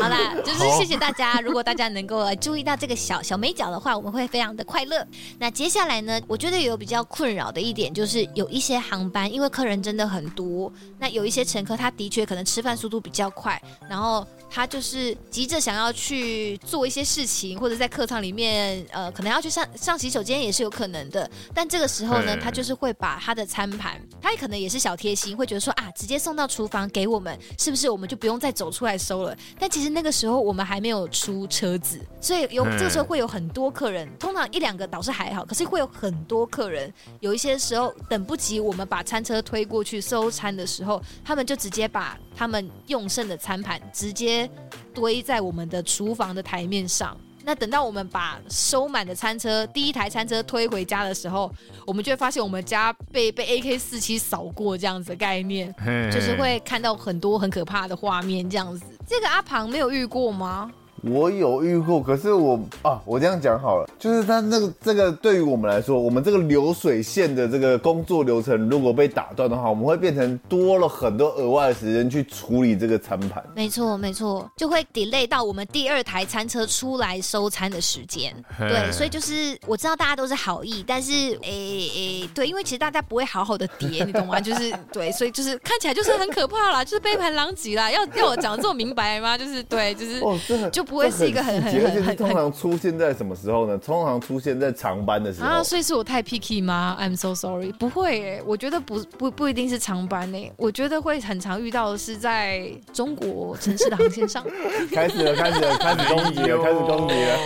[0.00, 5.06] 好啦，就是谢谢大家，如果大家能够注意到这个小小美角的话，我们会非常的快乐。
[5.38, 8.26] 那接下来呢，我觉得有比较困扰的一点就是。
[8.38, 21.28] 有一些航班，因为客人真的很多，那有一些乘客他的确可能吃饭速度比较快，然后他就是急着想要去做一些事情，或者在客舱里面，呃，可能要去上上洗手间也是有可能的。
[21.52, 29.36] 但这个时候呢，他就是会把他的餐盘，他也可能也是小贴心，会觉得说啊，直接送到厨房给我们，是不是我们就不用再走出来收了？
[29.58, 38.27] 但其实那个时候我们还没有出车子，所以有这个时候会有很多客人，通常一两个倒是还好，可是会有很多客人，有一些时候等。
[38.28, 44.48] 不及我们把餐车推过去收餐的时候，他们就直接把他们用剩的餐盘直接
[44.94, 47.16] 堆在我们的厨房的台面上。
[47.42, 51.50] 那等到我们把收满的餐车第一台餐车推回家的时候，
[51.86, 55.74] 我们就会发现我们家被被 AK 四七扫过这样子的概念，
[56.12, 58.84] 就是会看到很多很可怕的画面这样子。
[59.06, 60.70] 这个阿庞没有遇过吗？
[61.10, 73.42] 我有遇过，可是我啊，我这样讲好了，就是他那个这个对于我们来说，我们这个流水线的这个工作流程如果被打断的话，我们会变成多了很多额外的时间去处理这个餐盘。
[73.54, 78.34] 没错，没错，就会 delay 到我们第二台餐车出来收餐的时间。
[78.58, 84.40] 对，所以就是我知道大家都是好意，但是诶诶、欸欸，对，因为其实大家不会好好的叠，你懂吗？
[84.40, 87.88] 就是对，所以就是看起来就是很可怕啦，就是杯盘狼藉啦。
[87.88, 89.38] 要要我讲的这么明白吗？
[89.38, 90.36] 就是对，就是哦，
[90.72, 90.88] 就。
[90.88, 93.78] 不会是一个很很很很通常出现在什么时候呢？
[93.78, 104.44] 通常出现在长班的时候啊，所以是我太 picky 吗？I'm so sorry，不会诶，我觉得不不不一定是长班诶，我觉得会很常遇到的是在中国城市的航线上。
[104.92, 107.38] 开始了，开始了，开始攻击了，开始攻击了。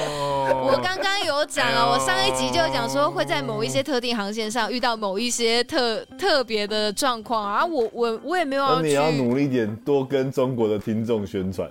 [0.64, 8.80] 我刚刚有讲啊，我上一集就有讲说会在某一些特定航线上遇到某一些特特别的状况啊，我我我也没有要。
[8.80, 11.70] 你要努力点，多跟中国的听众宣传。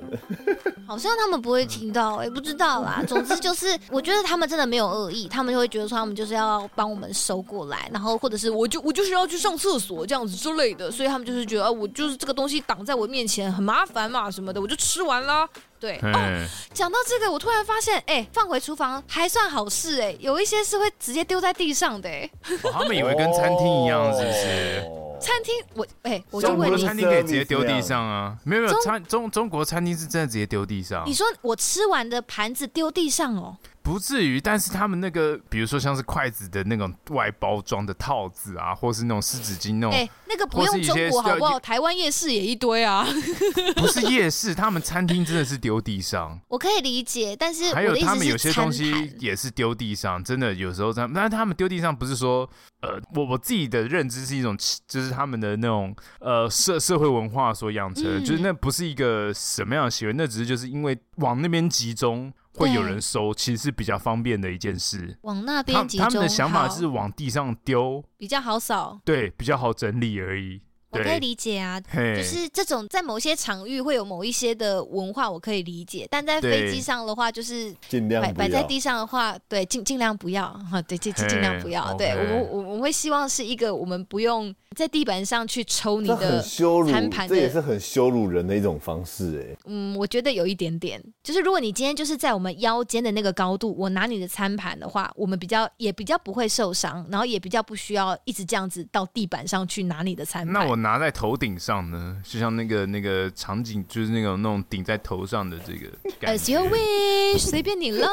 [0.88, 3.04] 好像他们不会听到，也不知道啦。
[3.08, 15.47] 总之就是，我觉得他们真的没有恶意，他们就会觉得说他们就是要帮我们收过来，然后或者是我就我就是要去上厕所这样子之类的，所以他们就是觉得啊我就是这个东西挡在我面前很麻烦嘛什么的，我就吃完了。
[15.80, 16.45] 对哦，
[16.76, 22.30] 讲到这个，我突然发现，哎，放回厨房还算好事，哎，有一些是会直接丢在地上的，哎、
[22.62, 25.11] 哦，他们以为跟餐厅一样，是不是？
[25.21, 28.36] 餐厅，我哎，我就问你，餐厅可以直接丢地上啊？
[28.43, 31.03] 没有没有，餐中中国餐厅是真的直接丢地上。
[31.05, 33.55] 你说我吃完的盘子丢地上哦？
[33.84, 41.60] 不至于，但是他们那个，比如说像是筷子的那种外包装的套子啊，或是那种湿纸巾那种，哎、欸，那个不用中国好不好？
[41.60, 43.06] 台湾夜市也一堆啊。
[43.76, 46.39] 不是夜市，他们餐厅真的是丢地上。
[46.48, 52.48] 我可以理解，但是还有他们有些东西也是丢地上，真的有时候他们，但是他们丢地上不是说，
[52.82, 54.56] 呃，我我自己的认知是一种，
[54.88, 62.32] 就是他们的那种呃社社会文化所养成的，嗯、就是那不是一个什么样的行为，那只是就是因为往那边集中。
[62.53, 65.17] 会有人收，其实是比较方便的一件事。
[65.21, 68.99] 往那边集中，他们的想法是往地上丢，比较好扫。
[69.05, 70.61] 对，比较好整理而已。
[70.91, 76.08] 我可以理解啊，就是这种在某些场域会有某一些的文化，我可以理解。
[76.10, 81.93] 但在飞机上的话，就是尽量摆摆在地上的话，对，尽尽量不要哈，对，尽尽量不要。
[81.93, 89.58] 对我我我们会希望是一个我们不用在地板上去抽你的羞辱餐盘，这也是很羞辱人的一种方式哎。
[89.65, 100.54] 嗯，我觉得有一点点，就是如果你今天就是在我们腰间的那个高度，我拿你的餐盘的话，我们比较也比较不会受伤，然后也比较不需要一直这样子到地板上去拿你的餐盘。
[100.54, 102.17] 那我拿在头顶上呢？
[102.24, 105.88] 就像那个那个场景，就是那种那种顶在头上的这个。
[106.28, 108.08] As you wish，随便你喽。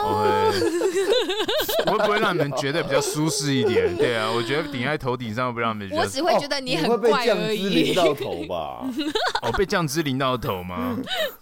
[1.86, 3.94] 我会 不会让你们觉得比较舒适一点？
[3.96, 6.02] 对啊，我觉得顶在头顶上会不让你们觉得。
[6.02, 7.66] 我只会觉得你很怪而已。
[7.66, 8.80] 哦、你会被酱汁淋到头吧？
[9.42, 10.96] 哦，被酱汁淋到头吗？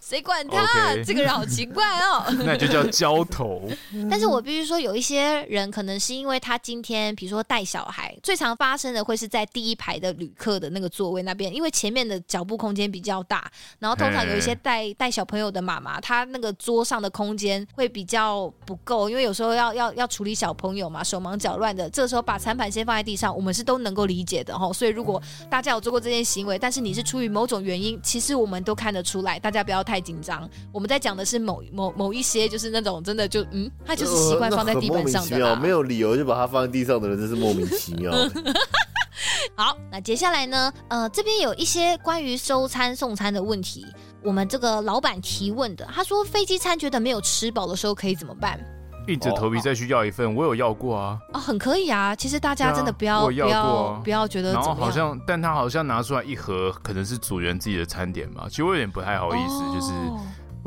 [0.08, 1.04] 谁管他？Okay.
[1.04, 2.24] 这个人好奇怪哦。
[2.46, 3.68] 那就叫浇头。
[4.08, 24.72] 但是我必须说，有一些人可能是因为他今天，比如说带小孩，最常发生的会是在第一排的旅客的那个座位那边，因为前面的脚步空间比较大，然后通常有一些带带小朋友的妈妈，她那个桌上的空间会比较不够，因为有时候要要要处理小朋友嘛，手忙脚乱的，这个时候把餐盘先放在地上，我们是都能够理解的哈。
[24.72, 30.48] 所以如果大家有做过这件行为，但是你是出于某种原因，其实我们都看得出来，大家不要太紧张。
[30.72, 38.12] 我们在讲的是某某某一些，就是那种真的就嗯，他就是习惯放在地板上的，呃、没有理由就把它放在地上的人，真是莫名其妙。
[39.56, 40.72] 好，那接下来呢？
[40.88, 43.86] 呃，这边有一些关于收餐送餐的问题，
[44.22, 48.60] 我们这个老板提问的，他说飞机餐觉得没有吃饱的时候可以怎么办？
[49.06, 51.18] 硬着头皮再去要一份，我有要过啊。
[51.32, 52.14] 啊，很可以啊。
[52.14, 54.76] 其实大家真的不要、啊、不要不要觉得怎么样。
[54.76, 58.46] 然后好像，但他好像拿出来一盒，可能是主人自己的餐点嘛。
[58.48, 59.92] 其实我有点不太好意思，哦、就是。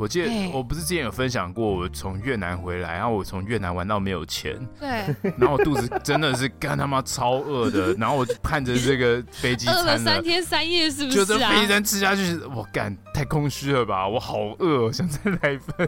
[0.00, 4.88] 我记得我不是之前有分享过，我从越南回来，然后我从越南玩到没有钱，对，
[5.36, 11.22] 然后我肚子真的是干他妈超饿的，然后我盼着这个飞机餐， 饿了三天三夜，是不是、啊？
[11.22, 15.86] 就这飞机餐吃下去，我干太空虚了吧，我好饿，想再来一份。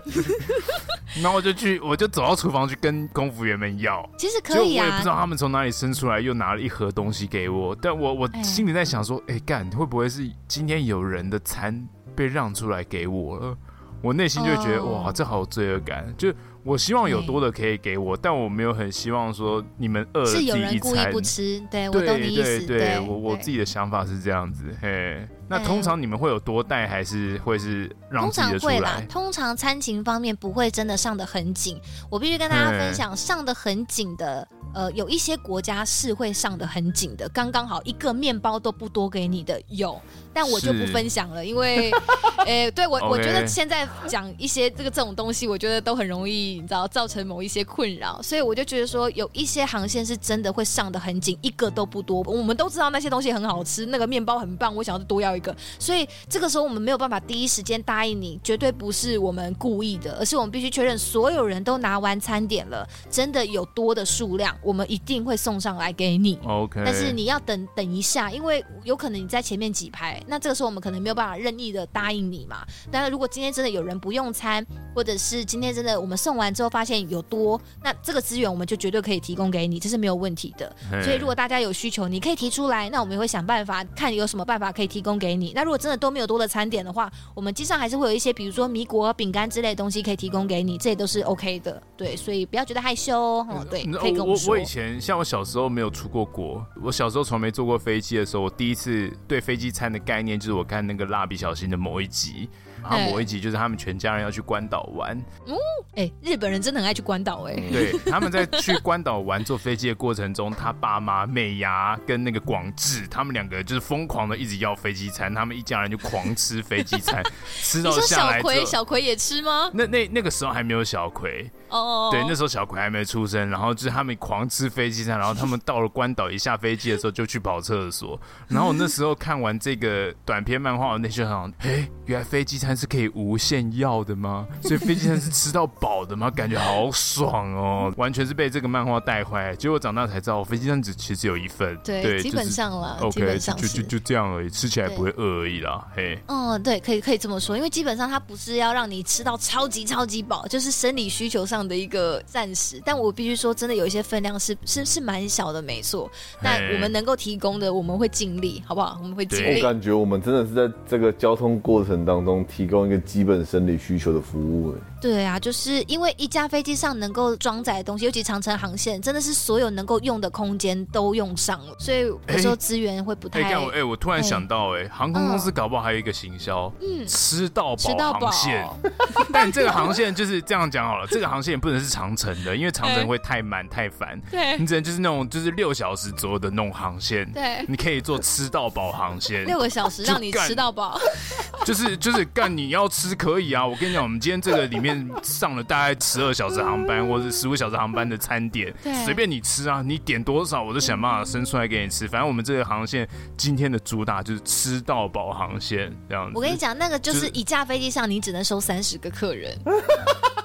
[1.22, 13.57] 然后我就去，我就走到厨房去跟空服员们要，其实可以啊，我也不知道他们从哪里生出来，又拿了一盒东西给我，但我我心里在想说，哎、欸、干会不会是今天有人的餐被让出来给我了？
[14.03, 15.05] 我内心就觉得、oh.
[15.07, 16.33] 哇，这好有罪恶感，就。
[16.65, 20.57] 我希望有多的可以给我，但我没有很希望说你们饿了自己一餐。
[20.61, 22.59] 是有人故意不吃，对，我懂你意思。
[22.61, 24.73] 对对对，我我自己的想法是这样子。
[24.81, 28.75] 嘿，那通常你们会有多带，还是会是让自己的出来？
[28.79, 31.81] 通常会啦，通常餐情方面不会真的上的很紧。
[32.09, 40.01] 我必须跟大家分享，上的很紧的，呃，有一些国家是会上的很紧的，刚刚好一个面包都不多给你的有，
[40.33, 41.91] 但我就不分享了，因为，
[42.47, 46.53] 诶，对我我觉得现在讲一些这个这种东西，我觉得都很容易。
[46.63, 52.23] 你知道造成某一些困扰，所以我就觉得说有一些航线是真的会上的很紧，一个都不多。
[52.23, 55.55] 我们都知道那些东西很好吃，那个面包很棒，我想要多要一个。
[55.79, 66.38] 所以这个时候我们没有办法第一时间答应你，绝对不是我们故意的，而是我们必须确认所有人都拿完餐点了，真的有多的数量，我们一定会送上来给你。
[66.46, 72.64] OK，但是你要等等一下，因为有可能你在前面几排，那这个时候我们可能没有办法任意的答应你嘛。
[72.90, 76.53] 但是如果今天真的有人不用餐，或者是今天真的我们送完。
[76.53, 80.70] 之后发现有多，那这个资源我们就绝对可以提供给你，这是没有问题的。
[81.03, 85.53] 所以如果大家有需求，你可以提出来，那我们也会想办法看有什么办法可以提供给你。
[85.55, 91.83] 那如果真的都没有多的餐点的话，我们机上还是会有一些，比如说米果、饼干之类的东西可以提供给你，这些都是 OK 的。
[91.96, 93.46] 对，所以不要觉得害羞哦。
[93.51, 94.52] 嗯，对，可以跟我说。
[94.53, 102.49] 我我以前像我小时候没有出过国，我小时候从没坐过飞机的时候，我第一次对飞机餐的概念就是我看那个蜡笔小新的某一集。
[102.83, 105.17] 然后某一集就是他们全家人要去关岛玩。
[105.47, 105.55] 嗯，
[105.95, 107.55] 哎，日本人真的很爱去关岛哎。
[107.71, 117.23] 对，他们在去 关岛玩坐飞机的过程中，他爸妈美伢跟那个广志，他们两个就是疯狂的一直要飞机餐，他们一家人就狂吃飞机餐，
[117.55, 118.38] 吃到下来。
[118.38, 119.71] 小葵，小葵也吃吗？
[119.73, 121.49] 那那那个时候还没有小葵。
[121.73, 134.47] 哦，对，那时候小葵还没出生，然后就是他们狂吃飞机餐，然后他们到了关岛一下飞机的时候就去跑厕所，然后我那时候看完这个短篇漫画，我那时候想，哎，原来飞机餐是可以无限要的吗？
[134.61, 136.31] 所以飞机餐是吃到饱的吗？
[136.31, 139.57] 感觉好爽哦，完全是被这个漫画带坏。
[139.57, 146.19] 结果长大才知道，飞机餐只其实有一份，对，对基本上了，OK，就就就这样而已，吃起来不会饿而已啦，嘿。
[146.29, 151.62] 嗯，对，可以可以这么说，因为基本上它不是要让你吃到超级超级饱，就是生理需求上。
[151.66, 156.11] 的一个暂时，但我必须说，真的有一些分量是是是蛮小的，没错。
[156.42, 158.98] 但我们能够提供的，我们会尽力，好不好？
[159.03, 159.57] 我们会尽力。
[159.57, 164.75] 我感觉我们真的是在这个交通过程当中提供一个基本生理需求的服务。
[165.03, 173.43] 对啊，就是因为一架飞机上能够装载的东西，尤其长城航线，真的是所有能够用的空间都用上了，所以有时候资源会不太。
[173.43, 178.65] 哎，我哎，我突然想到，哎，航空公司搞不好还有一个行销，嗯，吃到饱航线。
[179.33, 184.21] 但这个航线就是这样讲好了， 这个航线也不能是长城的，因为长城会太满太烦。
[184.31, 187.29] 对，你只能就是那种就是六小时左右的那种航线。
[187.33, 190.97] 对，你可以做吃到饱航线，六个小时让你吃到饱。
[191.65, 194.91] 就是就是干你要吃可以啊，我跟你讲，我们今天这个里面
[195.22, 198.72] 上了大概十二小时航班或者十五小时航班的餐点，
[199.05, 202.09] 随便你吃啊，你点多少我都想办法生出来给你吃。
[202.09, 206.33] 反正我们这个航线今天的主打就是吃到饱航线这样子。
[206.35, 209.57] 我跟你讲，那个就是一架飞机上你只能收三十个客人。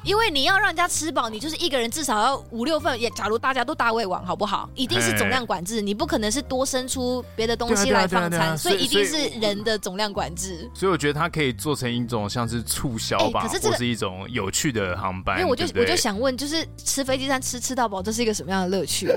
[0.03, 2.97] 因为你要让人家吃饱，你就是一个人至少要五六份。
[2.97, 4.69] 也假如大家都大胃王，好不好？
[4.73, 10.69] 一定是总量管制，你不可能是多生出别的东西来放餐，所以一定是人的总量管制。
[10.73, 15.39] 所以我觉得它可以做成一种像是促销吧，或是一种有趣的航班。
[15.39, 19.11] 因为我就我就想问，就是吃飞机餐吃吃到饱，这是一个什么样的乐趣？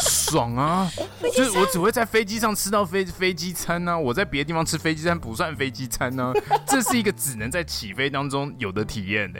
[0.00, 0.90] 爽啊！
[1.34, 6.32] 就是我只会在飞机上吃到飞飞机餐呢，我在别的地方吃飞机餐不算飞机餐呢。
[6.66, 9.38] 这是一个只能在起飞当中有的体验呢。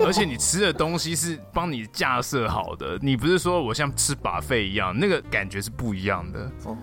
[0.00, 6.50] 而且你吃的东西是帮你架设好的，你不是说我像吃 buffet 一样，那个感觉是不一样的。
[6.64, 6.76] 哦，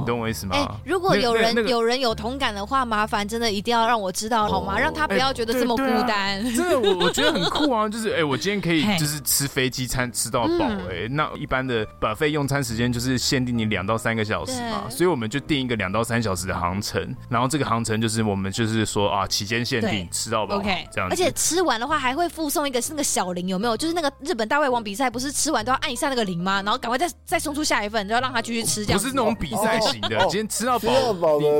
[0.00, 0.56] 你懂我意思吗？
[0.56, 4.78] 哎，如果有人有人有同感的话，麻烦真的一定要让我知道好吗？
[4.78, 6.42] 让他不要觉得这么孤单。
[6.54, 7.88] 真的，我 我觉得很酷啊！
[7.88, 11.08] 就是哎，我今天可以就是吃飞机餐吃到饱哎。
[11.10, 21.14] 那一般的 buffet 用餐时间就是限定你两到三个小时嘛，所以我们就定一个两到三小时的航程，然后这个航程就是我们就是说啊，期间限定吃到饱，OK，这样子。
[21.14, 23.76] 而且吃完的话还会附送一个是那个小铃，有没有？
[23.76, 26.62] 就是那个日本大胃王比赛，不是吃完都要按一下那个铃吗？
[26.62, 28.84] 然后赶快再再送出下一份，就要让他继续吃。
[28.84, 30.88] 这样不是那种比赛型的，今天吃到饱，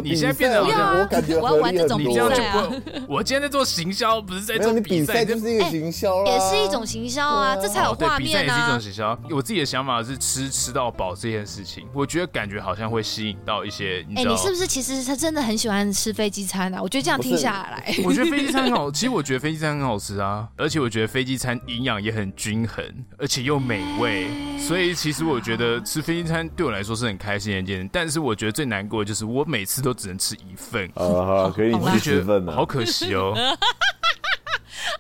[0.03, 2.71] 你你现在变成我感觉我要玩这种比赛啊！
[3.09, 7.57] 我今天在做行销，不是在做比赛，就是一个行销，也是一种行销啊！
[7.57, 8.19] 这才有画面啊！
[8.19, 9.19] 比赛也是一种行销。
[9.31, 14.05] 我自己的想法是吃吃到饱这件事情，我觉得感觉好像会吸引到一些。
[14.15, 16.83] 哎，你是不是其实他真的很喜欢吃飞机餐啊？
[16.83, 18.91] 我觉得这样听下来， 我觉得飞机餐很好。
[18.93, 22.85] 其实我觉得飞机餐很好吃啊，而且我觉得飞机餐营养也很均衡，
[23.17, 24.29] 而且又美味。
[24.59, 27.89] 所以其实我觉得吃飞机餐对我来说是很开心的一件事。
[27.93, 30.85] 但是我觉得最难过的就是我每次都只能吃一份。
[30.95, 33.35] 啊，可以吃十份好可惜哦。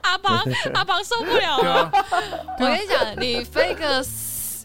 [0.02, 0.42] 阿邦，
[0.74, 1.90] 阿邦受不了了。
[2.58, 4.04] 我跟你讲，你飞个。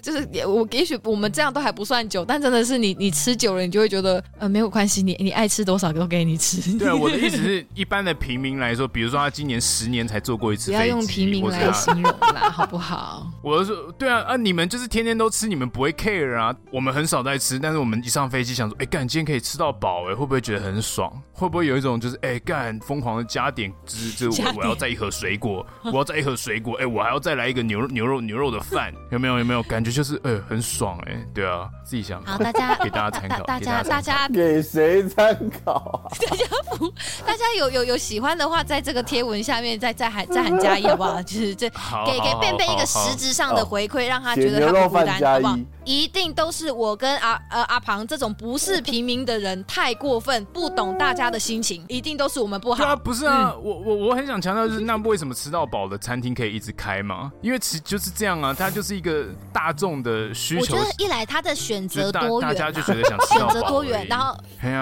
[0.01, 6.77] 就是也我也许我们这样都还不算久，但真的是你你吃久了，你就会觉得呃没有关系，你你爱吃多少都给你吃。
[6.77, 13.27] 对啊，我的意思是一般的平民来说，比如说他今年十年才坐过一次飞机，不要用平民来形容啦，好不好？
[13.43, 16.55] 我说对啊啊，你们就是天天都吃，你们不会 care 啊。
[16.71, 21.11] 我们很少在吃，但是我们一上飞机想说，哎干，今天可以吃到饱，哎，会不会觉得很爽？
[21.33, 29.88] 会不会有一种就是哎干，疯狂的加点汁，就是 我我要再一盒水果，我要再一盒水果，哎，我还要再来一个牛牛肉牛肉的饭，有没有有没有感觉？
[29.91, 32.23] 就是呃很爽哎、欸，对啊，自己想。
[32.23, 36.09] 好，大家 给大家参考，大家大家给谁参考？
[36.29, 36.45] 大家
[36.77, 36.87] 不，
[37.25, 41.21] 大家有有有喜欢的话，在这个贴文下面再再喊再喊加一好不好？
[41.23, 45.57] 就是这给给便便一个实质上的回馈，让他觉得他不孤单，好不好？
[45.85, 52.83] 一定都是我跟阿呃阿庞这种不是平民的人太过分，不懂大家的心情，一定都是我们不好。
[52.83, 57.31] 对啊，不是啊，我我我很想强调就是，那为什么吃到饱的餐厅可以一直开嘛？
[57.41, 60.19] 因为其就是这样啊，它就是一个大众的。
[60.33, 63.53] 需求，我觉得一来他的选择多元，大家就觉得想吃到饱。
[63.53, 64.35] 选择多元，然后，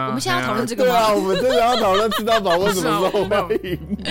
[0.07, 0.89] 我们现在要讨论这个吗？
[0.89, 3.47] 对啊，我们真的要讨论吃到饱为什么时候没有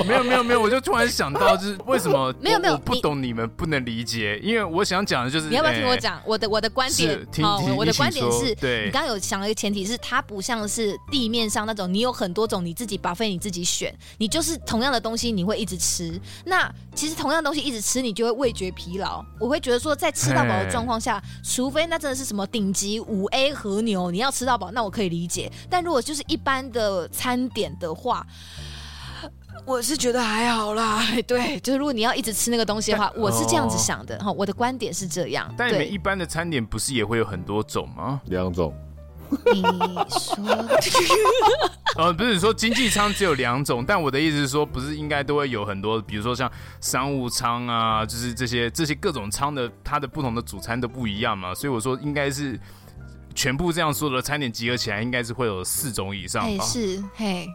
[0.05, 7.27] 没有没有没有，我就突然想到，就是为什么 没有没有不懂你们不能理解，因为我想讲的就是，你要不要听我讲我的我的观点？
[7.43, 16.21] 好，我的观点是，对，你刚刚有想了一个前提是，它不像是地面上那种，你有很多种你自己 buffet 你自己选，你就是同样的东西你会一直吃。
[16.45, 19.25] 那其实同样东西一直吃，你就会味觉疲劳。
[19.39, 21.23] 我会觉得说，在吃到饱的状况下。
[21.43, 25.51] 除非那真的是什么顶级五 A 和牛，你要吃到饱，那我可以理解。
[25.71, 28.27] 但如果就是一般的餐点的话，
[29.65, 31.03] 我是觉得还好啦。
[31.27, 34.31] 对，就是如果你要一直吃那个东西的话，我是这样子想的哈。
[34.31, 35.53] 我的观点是这样。
[35.57, 38.21] 但你们一般的餐点不是也会有很多种吗？
[38.27, 38.75] 两种。
[39.53, 40.45] 你说，
[41.97, 46.51] 呃，不是说经济舱只有两种，但我的意思是说，不是应该都会有很多，比如说像
[46.81, 52.59] 商务舱啊，就是这些这些各种舱的，它的不同的主餐都不一样嘛，所以我说应该是
[53.35, 56.65] 全部这样说的餐点集合起来，应该是会有四种以上吧？
[56.65, 57.49] 是，嘿。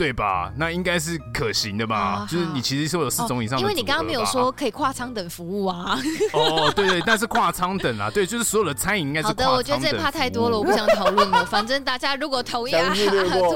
[0.00, 0.50] 对吧？
[0.56, 1.94] 那应该是可行的吧？
[1.94, 6.00] 啊、就是你其实是有四种以上的、哦，因为你刚刚没有说可以跨舱等服务啊。
[6.32, 9.26] 哦，对对，但是跨舱等啊，对，就是所有的餐饮应该是。
[9.26, 11.44] 好的，我觉得这怕太多了，我不想讨论了。
[11.52, 12.94] 反正大家如果同意啊，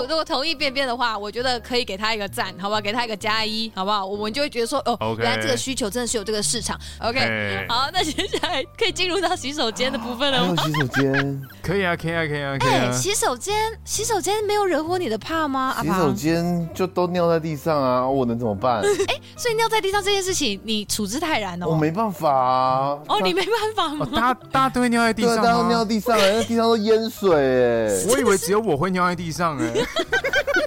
[0.06, 2.80] 如果同意便便的话，我觉得可以给他一个赞，好不好？
[2.80, 4.04] 给他一个加一，好不好？
[4.04, 5.22] 我们就会觉得说，哦，Okay.
[5.22, 6.78] 原来这个需求真的是有这个市场。
[7.00, 7.66] OK，Hey.
[7.72, 10.62] 好，那接下来可以进入到洗手间的部分了吗？
[10.62, 12.92] 洗手间 可以啊，可以啊，可以啊，可以啊。
[12.92, 15.74] 洗手间，洗手间没有惹火你的怕吗？
[15.80, 16.33] 洗手间
[16.74, 18.80] 就都尿在地上啊，我能怎么办？
[19.08, 21.66] 哎，所以尿在地上这件事情，你处之泰然哦。
[21.68, 22.98] 我没办法啊。
[23.08, 24.08] 哦，你没办法吗？
[24.14, 28.04] 大家大家都会尿在地上，大家都尿地上，那地上都淹水哎。
[28.10, 29.72] 我以为只有我会尿在地上哎。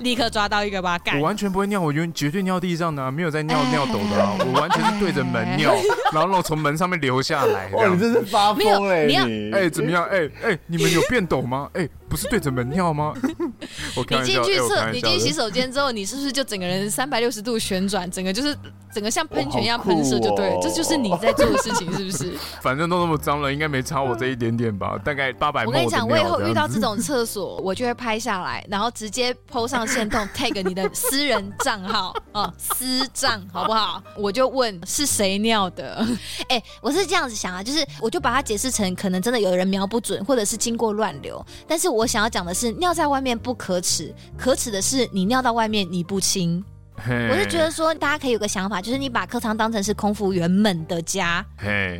[0.04, 1.16] 立刻抓到一个吧，干！
[1.18, 4.36] 我完全不会尿，我绝对尿地上的，没有在尿尿斗的啊！
[4.44, 5.74] 我完全是对着门尿，
[6.12, 7.70] 然后从门上面流下来。
[7.72, 9.06] 哇，你这是发疯哎！
[9.06, 10.04] 你哎，怎么样？
[10.06, 11.68] 哎哎，你们有变抖吗？
[11.74, 13.12] 哎，不是对着门尿吗？
[13.94, 18.56] 我你进去厕，你进洗手间之后，你是不是就整个人三百六十度旋转，整个就是
[18.94, 20.58] 整个像喷泉一样喷射就对了？
[20.62, 22.32] 这就是你在做的事情，是不是？
[22.62, 24.96] 反正都那么脏了，应该没差我这一点点吧？
[25.04, 25.66] 大概八百。
[25.66, 29.80] 我跟你讲，我以后遇到这种厕所，我就会拍下来，然后直接 PO 上。
[29.90, 34.00] 线动 tag 你的私人账号哦，私账好不好？
[34.14, 36.06] 我就问是谁尿的？
[36.48, 41.44] 哎、欸，我是这样子想啊，就是我就把它解释成可能真的有人瞄不准，或者是经过乱流。
[41.66, 46.62] 但是我想要讲的是，尿在外面不可耻，可耻的是你尿到外面你不清。
[47.06, 51.44] 我是觉得说，大家可以有个想法，就是你把客舱当成是空服员们的家。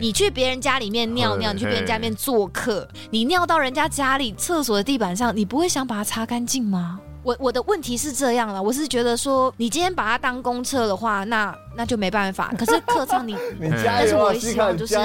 [0.01, 7.01] 你去别人家里面尿尿你去别人家里面做客你尿到人家家里厕所的地板上，你不会想把它擦干净吗？
[7.23, 12.51] 我我的问题是这样了，我是觉得说，你今天把它当公厕的话，那那就没办法。
[12.59, 14.97] 可是客舱你， 你加油，但是我希望就是，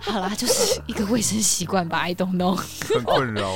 [0.00, 2.54] 好啦，就是一个卫生习惯吧，I don't know。
[2.86, 3.50] 很困扰。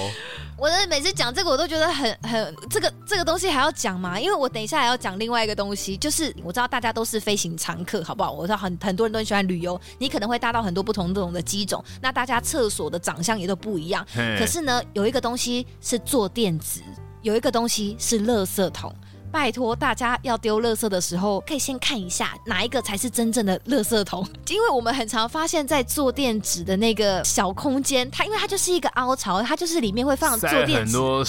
[0.58, 4.18] 我的每次讲这个，我都觉得很很这个这个东西还要讲吗？
[4.18, 8.32] 因为我等一下还要讲另外一个东西，就是我知道大家都是飞行常客，好不好？
[8.32, 14.04] 我知道很很多人都很喜欢旅游，你可能会搭到很多不同这种的机种，那大家厕所的长相也都不一样。
[14.36, 16.82] 可是呢，有一个东西是坐垫子。
[17.22, 18.94] 有一个东西是垃圾桶。
[19.30, 31.24] 拜托大家要丢垃圾的时候，可以先看一下哪一个才是真正的垃圾桶， 因为我们很常发现，在坐垫纸的那个小空间，它因为它就是一个凹槽，它就是里面会放坐垫纸很多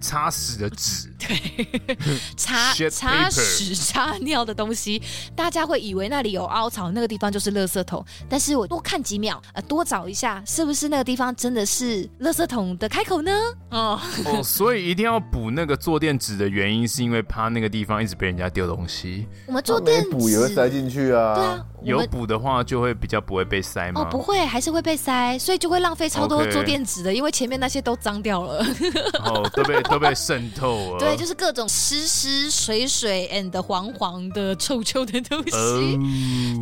[0.00, 1.98] 擦屎的纸， 对，
[2.36, 5.02] 擦擦屎擦尿的东西，
[5.34, 8.04] 大家会以为那里有凹槽，那个地方就是垃圾桶。
[8.28, 13.32] 但是我多看几秒，呃，多找一下，是不是那个地方真的是垃圾桶的开口呢？
[13.70, 17.39] 哦哦，所以一定要补那个坐垫纸的原因，是因为怕。
[17.42, 21.34] 他那个地方一直被人家丢东西，我们坐垫补也会塞进去啊。
[21.34, 24.02] 对啊，有补的话就会比较不会被塞吗。
[24.02, 28.64] 哦，不会，还是会被塞，所以就会浪费超多坐垫纸的，因为前面那些都脏掉了。
[29.24, 30.98] 哦，都被都被渗透了。
[31.00, 35.98] 对，就是各种湿湿水水 and 黄黄的臭臭的东西。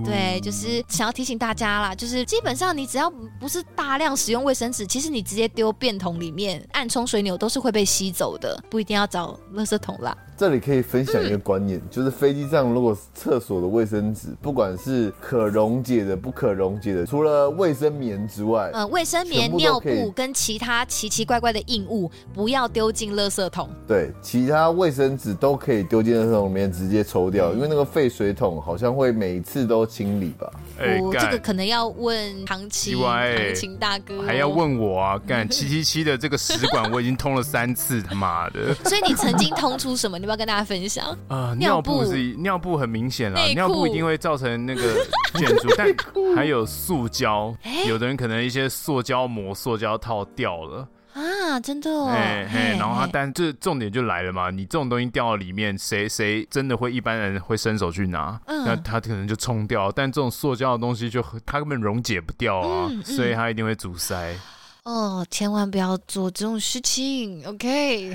[0.04, 3.10] 对，就是想要提醒大家啦，就是基本上你只要
[3.40, 10.16] 不是大量使用卫生纸，其实你直接丢便桶里面，按冲水钮都是会被吸走的，不一定要找垃圾桶啦。
[10.36, 23.68] 这里可以分享一个观念，嗯、就是飞机上如果厕所的卫生纸，不管是可溶解的、不可溶解的，除了卫生棉之外，嗯，卫生棉、尿布跟其他奇奇怪怪的硬物，不要丢进垃圾桶。
[23.86, 30.52] 对，其他卫生纸都可以丢进垃圾桶里面直接抽掉，嗯、因为那个废水桶好像会每次都清理吧。
[30.78, 35.18] 哎，这个可能要问唐琪、唐琴大哥，还要问我啊？
[35.26, 38.74] 干七七七的这个食管我已经通了三次，他妈的！
[38.84, 40.18] 所以你曾经通出什么？
[40.18, 41.16] 要不要跟大家分享？
[41.28, 44.82] 啊，尿布是尿布很明显啊，尿布一定会造成那个
[45.34, 45.94] 建筑，但
[46.34, 47.54] 还有塑胶，
[47.86, 52.12] 有的人可能一些塑胶膜、塑胶套掉了啊，真的哦。
[52.12, 58.40] 嘿嘿，然后他，但这重点就来了嘛，你这种东西掉到里面，谁谁真的会一般人会伸手去拿？
[58.46, 64.34] 那他可能就冲掉，但这种塑胶的东西就它根本溶解不掉啊，所以它一定会阻塞。
[64.84, 68.14] 哦，千万不要做这种事情，OK？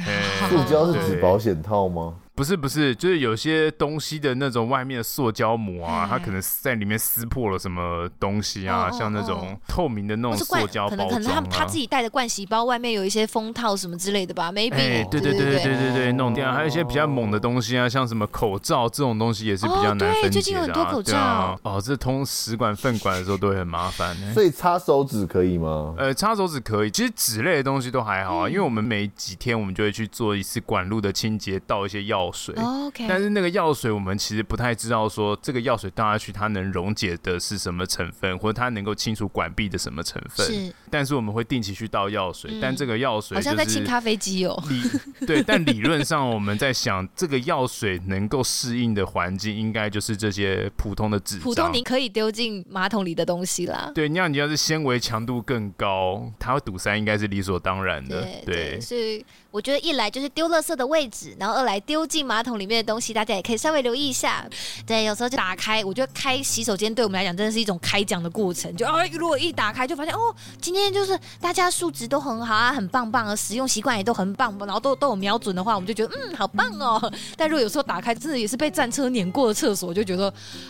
[0.49, 2.15] 塑胶是指保险套吗？
[2.35, 14.73] 不是不是，就是有些东西的那种外面的塑胶膜啊，它可能在里面撕破了什么东西啊，像那种透明的那种塑胶包装啊，可能他他自己带的盥洗包外面有一些封套什么之类的吧，maybe。
[14.73, 16.51] 哎，对对对对对对对，弄掉。
[16.51, 20.29] 还有一些比较猛的东西啊，像什么口罩这种东西也是比较难分解的。
[20.31, 21.59] 最近有很多口罩。
[21.61, 24.15] 哦，这通食管粪管的时候都会很麻烦。
[24.33, 25.93] 所以擦手指可以吗？
[25.99, 32.55] 呃，擦手指可以，其实纸类的东西都还好啊，因为我们每几天我们就会去做一次管路的清洁，倒一些药药水。
[33.07, 40.45] 但是那个药水我们其实不太知道说这个药水倒下去它能溶解的是什么成分，或者它能够清除管壁的什么成分。
[40.45, 44.61] 是，但是我们会定期去倒药水，嗯、但这个药水、就是、好像在清咖啡机哦。
[44.69, 53.91] 理对，但理论上我们在想，这个药水能够适应的环境应该就是这些普通的纸张，普通你可以丢进马桶里的东西啦。
[53.93, 58.21] 对，你要你要是纤维强度更高，它会堵塞，应该是理所当然的。
[58.21, 64.47] 对，对对，所以我觉得一来就是丢垃圾的位置，然后二来丢进马桶里面的东西，大家也可以稍微留意一下。
[64.85, 68.71] 对，有时候就打开，我觉得开洗手间对我们来讲真的是一种开讲的过程。
[68.75, 70.19] 就啊，如果一打开就发现哦，
[70.61, 77.11] 今天就是大家素质都很好啊，很棒棒啊，使用习惯也都很棒，然后都都有瞄准的话，我们就觉得嗯，好棒哦。
[77.35, 80.27] 但如果有时候打开，真的也是被战车碾过的厕所，我就觉得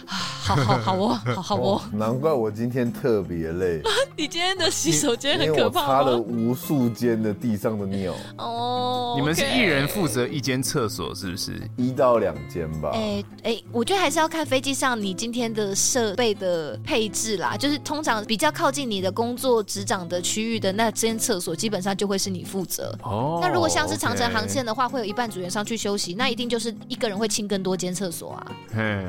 [0.07, 1.81] 啊，好好好哦，好好 哦。
[1.91, 3.81] 难怪我今天特别累。
[4.15, 5.87] 你今天的洗手间很可怕吗？
[5.87, 8.13] 擦了无数间的地上的尿。
[8.37, 11.59] 哦，你们是一人负责一间厕所，是不是？
[11.75, 12.91] 一到两间吧。
[12.93, 17.57] 哎哎，我觉得还是要看飞机上你今天的设备的配置啦。
[17.57, 22.97] 就是通常比较靠近你的工作执掌的区域的那间厕所，基本上就会是你负责。
[23.03, 23.39] 哦。
[23.41, 28.51] 那如果像是长城航线的话，会有一半组员上去休息，那一定就是一个人会清更多间厕所啊。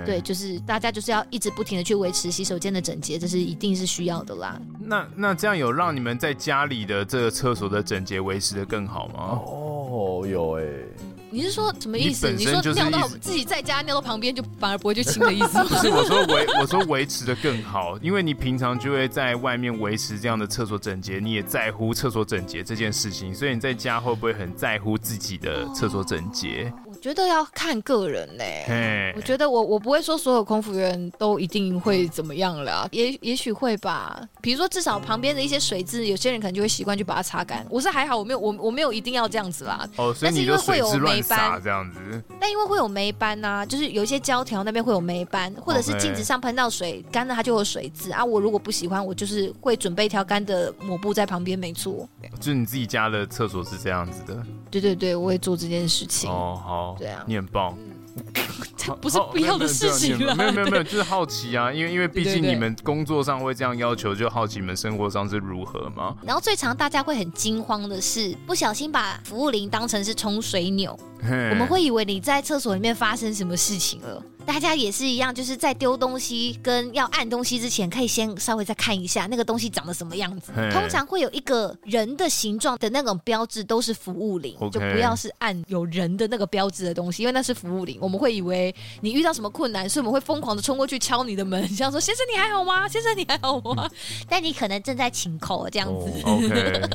[0.07, 4.61] 对，就是大家就是要一直不停的去维持洗手间的整洁，这是一定是需要的啦。
[4.81, 9.41] 那那这样有让你们在家里的这个厕所的整洁维持的更好吗？
[9.47, 10.89] 哦，有哎、欸。
[11.35, 12.30] 你是说什么意思？
[12.30, 15.59] 你，你说尿到自己在家尿到旁边就反而不会去清的意思？
[15.66, 26.72] 不是，我说维我说维持的更好，因为你平常就会在外面维持这样的厕所整洁，你也在乎厕所整洁这件事情，所以你在家会不会很在乎自己的厕所整洁？
[26.87, 29.13] 哦觉得要看个人呢、欸。
[29.15, 34.27] 我觉得我我不会说所有空服员都一定会怎么样啦，也也许会吧。
[34.41, 37.67] 比如说至少旁边的一些水渍，有些人可能就会习惯去把它擦干。
[37.69, 39.87] 我是还好，我没有我我没有一定要这样子啦。
[39.97, 42.01] 哦，所以你就水渍乱洒这样子。
[42.41, 48.25] 但因为会有霉斑呐、啊，就是有一些胶条那边会有霉斑，或者是镜子上喷到水干了，它就有水渍啊。
[48.25, 52.09] 我如果不喜欢，我就是会准备一条干的抹布在旁边，没错。
[52.41, 54.43] 就是你自己家的厕所是这样子的。
[54.71, 56.31] 对对对，我会做这件事情。
[56.31, 56.93] 哦，好。
[56.99, 57.76] 对啊，你很棒。
[58.76, 60.34] 这不是必要的事情了。
[60.36, 66.14] 没有没有没有，就是好奇啊，因为因为毕竟你们工作上会这样要求，就好奇你们生活上是如何嘛。
[66.22, 74.22] 然后最常大家会很惊慌的是，不小心把服务铃当成是冲水钮，我们会以为你在厕所里面发生什么事情了。
[74.47, 80.53] 大家也是一样，就是在丢东西跟要按东西之前，可以先稍微再看一下那个东西长得什么样子。
[80.72, 87.99] 通常会有一个人的形状的那种标志，都是服务铃.就不要是按有人的那个标志的东西，因为那是服务铃。
[88.01, 92.86] 我们会以为你遇到什么困难，所以我们会疯狂的冲过去敲你的门，像说：“先生你还好吗？
[92.88, 93.88] 先生你还好吗？”
[94.28, 96.22] 但你可能正在请口这样子。
[96.24, 96.40] Oh.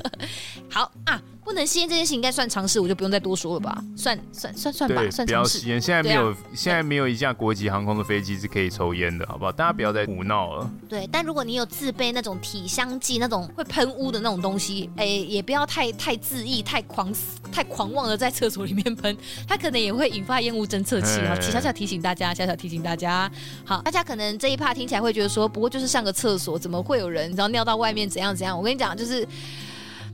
[0.69, 1.21] 好啊。
[1.43, 3.83] 不能吸烟这件事情应该算常识，我就不用再多说了吧？
[3.95, 5.25] 算算算算吧，算。
[5.25, 9.51] 不要吸烟，现在没有，啊、现在没有一架国际航空的飞机是可以抽烟的，好不好？
[9.51, 10.69] 大家不要再胡闹了。
[10.87, 17.11] 对，但如果你有自备那种体香剂，那种会喷雾的那种东西，哎，也不要太太恣意、太狂、
[17.51, 19.17] 太狂妄的在厕所里面喷，
[19.47, 21.19] 它可能也会引发烟雾侦测器。
[21.27, 23.31] 好，小小提醒大家，小小提醒大家。
[23.65, 28.55] 好，大家可能这一趴听起来会觉得说，不过就是上个厕所，怎么会有人然后尿到外面怎样怎样？
[28.55, 29.27] 我跟你讲，就是。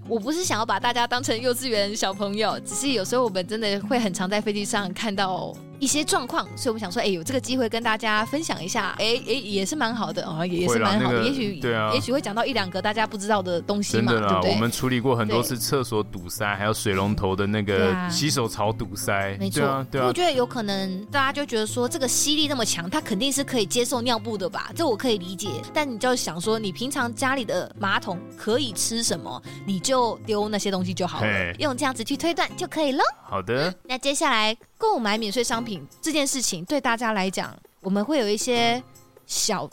[0.07, 5.51] 我不是想要把大家当成幼稚园小朋友，只是有时候我们真的会很常在飞机上看到。
[5.79, 14.51] 一些状况，所以我们想说，哎、欸，有这个机会跟大家分享一下，哎、欸、哎、欸，也是蛮好的哦，也是蛮好的，那个、也许对啊，也许会讲到一两个大家不知道的东西嘛，真的对不对？
[14.51, 20.07] 我们处理过很多次厕所堵塞，还有水龙头的那个洗手槽堵塞，没错，对啊，对啊。
[20.07, 24.71] 我觉得有可能大家就觉得说这个吸力那么强，它肯定是可以接受尿布的吧？
[24.75, 25.49] 这我可以理解。
[25.73, 33.03] 但你就想说，你平常家里的马桶可以吃什么，你就丢那些东西就好了，用这样子去推断就可以了。
[33.23, 34.55] 好的，那接下来。
[34.77, 38.81] 购买免税商品这件事情对大家来讲，我们会有一些
[39.25, 39.69] 小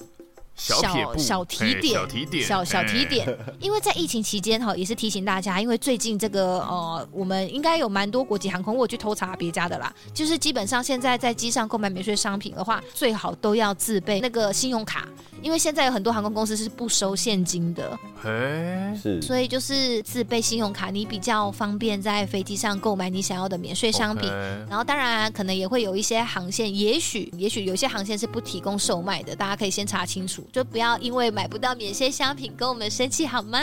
[0.55, 0.81] 小
[1.17, 3.27] 小，提点，小提点，小小提点。
[3.59, 9.93] 因为在疫情期间哈，也是提醒大家，因为最近这个呃，我们应该有蛮多国际航空，我去偷查别家的啦。
[10.15, 15.09] 就是基本上现在在机上购买免税商品的话，最好都要自备那个信用卡。
[15.41, 24.31] 因为现在有很多航空公司是不收现金的，哎，是，所以就是自备信用卡，你比较方便在飞机上购买你想要的免税商品。
[24.31, 24.69] Okay.
[24.69, 33.59] 然后当然可能也会有一些航线，也许也许有些航线是不提供售卖的，大家可以先查清楚，就不要因为买不到免税商品跟我们生气好吗？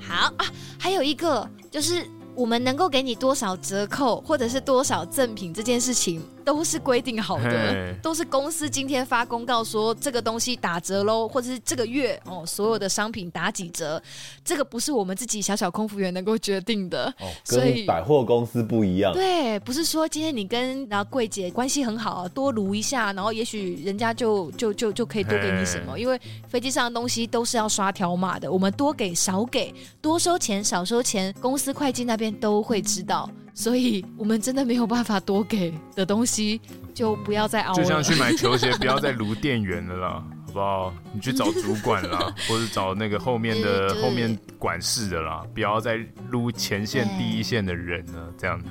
[0.00, 0.46] 好， 好啊，
[0.78, 6.22] 还有一个就是我们能够给你多少折扣或者是多少赠品这件事情。
[6.44, 14.02] 都是规定好的，都是公司今天发公告说这个东西打折喽，或者是这个月哦所有的商品打几折，
[14.44, 17.06] 这个不是我们自己小小空服员能够决定的。
[17.20, 19.12] 哦，所以百货公司不一样。
[19.12, 33.30] 对，不是说今天你跟然后柜姐关系很好，多撸一下，然后也许人家就就就就可以多给你什么，因为飞机上的东西都是要刷条码的，我们多给少给，多收钱少收钱，公司会计那边都会知道。
[33.54, 36.60] 所以我们真的没有办法多给的东西，
[36.94, 37.82] 就不要再熬了。
[37.82, 40.94] 就像去买球鞋，不要再撸店员了啦， 好不好？
[41.12, 45.98] 你去找主管啦， 或者找那个后面的后面管事的啦，不要再
[46.30, 48.68] 撸前线第一线的人了，这样子。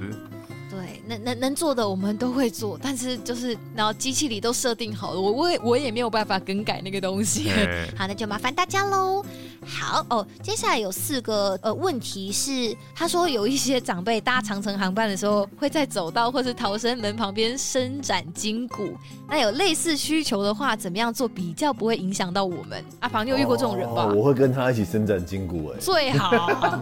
[0.70, 7.50] 对，能能能做的我们都会做，但是就是然后机器里都设定好了，我我也我也没有办法更改那个东西。
[7.98, 9.26] 好，那就麻烦大家喽。
[9.66, 18.96] 好哦，接下来有四个呃问题是，他说有一些长辈搭长城航班的时候，会在走道或是逃生门旁边伸展筋骨。
[19.28, 22.84] 那有类似需求的话，怎么样做比较不会影响到我们？
[23.00, 24.06] 阿庞，你有遇过这种人吧？
[24.06, 26.80] 哦，我会跟他一起伸展筋骨，哎，最好。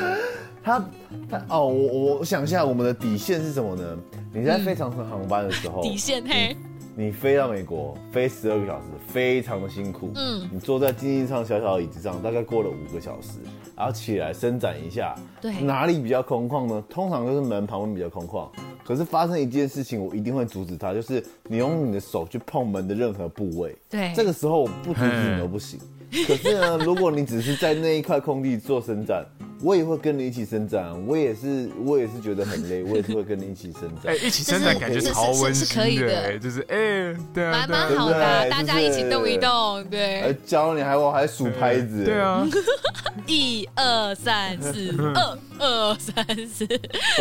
[0.62, 0.84] 他
[1.30, 3.96] 他哦，我我想一下，我们的底线是什么呢？
[4.32, 6.56] 你在飞长城航班的时候，底线嘿。
[6.96, 10.10] 你飞到美国，飞十二个小时，非常的辛苦。
[10.16, 13.38] 嗯，你坐在经济舱小小的椅子上，大概过了五个小时，
[13.76, 15.14] 然后起来伸展一下。
[15.40, 16.84] 对，哪里比较空旷呢？
[16.90, 18.48] 通常就是门旁边比较空旷。
[18.84, 23.74] 可是发生一件事情，我一定会阻止他，就是你用你的手去碰门的任何部位。
[23.88, 25.80] 对，这个时候我不阻止你都不行。
[26.26, 29.24] 可是呢，如果你只是在那一块空地做伸展。
[29.62, 34.06] 我也会跟你一起伸展，我也是，我也是觉得很累， 我也是会跟你一起伸展。
[34.06, 40.22] 哎、欸，一起伸展感觉超温馨，是可以的，就是哎、欸，对啊，蛮蛮好的，对大家一起动一动，对。
[40.22, 42.48] 还教你还我还数拍子，对啊，
[43.28, 46.66] 一二三四，二二三四。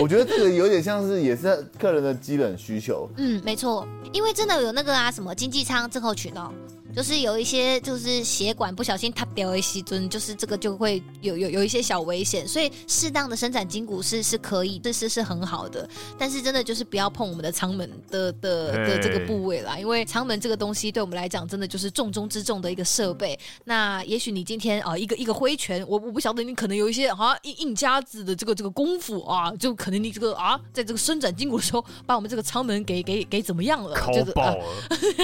[0.02, 3.10] 我觉得这个有点像是也是客人的基本需求。
[3.18, 6.50] 嗯，没错，因为真的有那个啊，什么经济舱症候群哦。
[6.96, 15.88] 就是有一些就是血管不小心塌掉一些尊，就是这个就会有有有一些小危险，所以适当的伸展筋骨是是可以，这是是很好的。
[16.18, 23.40] 但是真的就是不要碰我们的舱门的的的这个部位啦，因为舱门这个东西对我们来讲真的就是重中之重的一个设备。
[23.64, 33.96] 那也许你今天啊一个一个挥拳，我我不晓得你可能有一些好像硬硬夹子的这个这个功夫啊，就可能你这个啊在这个伸展筋骨的时候，把我们这个舱门给给给怎么样了？
[33.96, 34.66] 敲爆了。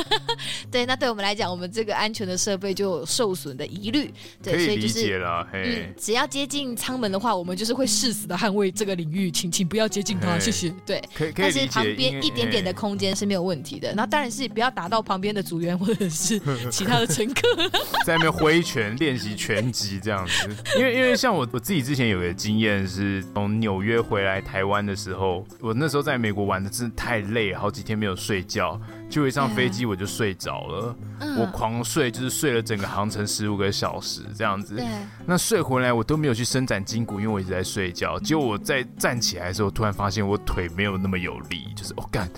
[0.72, 1.66] 对，那对我们来讲，我们。
[1.76, 4.10] 这个安全的设备就有受损的疑虑，
[4.42, 5.46] 对，所以就是理解了。
[5.52, 10.74] 嗯，只要接近舱门的话，我们就是会誓死的捍卫这个领域，请请不要接近它，谢谢。
[10.86, 11.44] 对，可以可以。
[11.44, 13.94] 但是旁边一点点的空间是没有问题的。
[13.94, 16.40] 那当然是不要打到旁边的组员或者是
[16.72, 17.42] 其他的乘客，
[18.06, 20.56] 在那边挥拳练习拳击这样子。
[20.78, 28.80] 因为因为像我我自己之前有个经验是从纽约回来台湾的时候，我那时候在美国玩的真的太累，好几天没有睡觉。
[29.16, 34.76] 就一上飞机我就睡着了，嗯、我狂睡，就是睡了整个航程十五个小时这样子。
[35.26, 38.20] 那睡回来我都没有去伸展筋骨，因为我一直在睡觉。
[38.20, 42.30] 结果我在站起来的时候，突然发现我腿没有那么有力，就是我干、哦，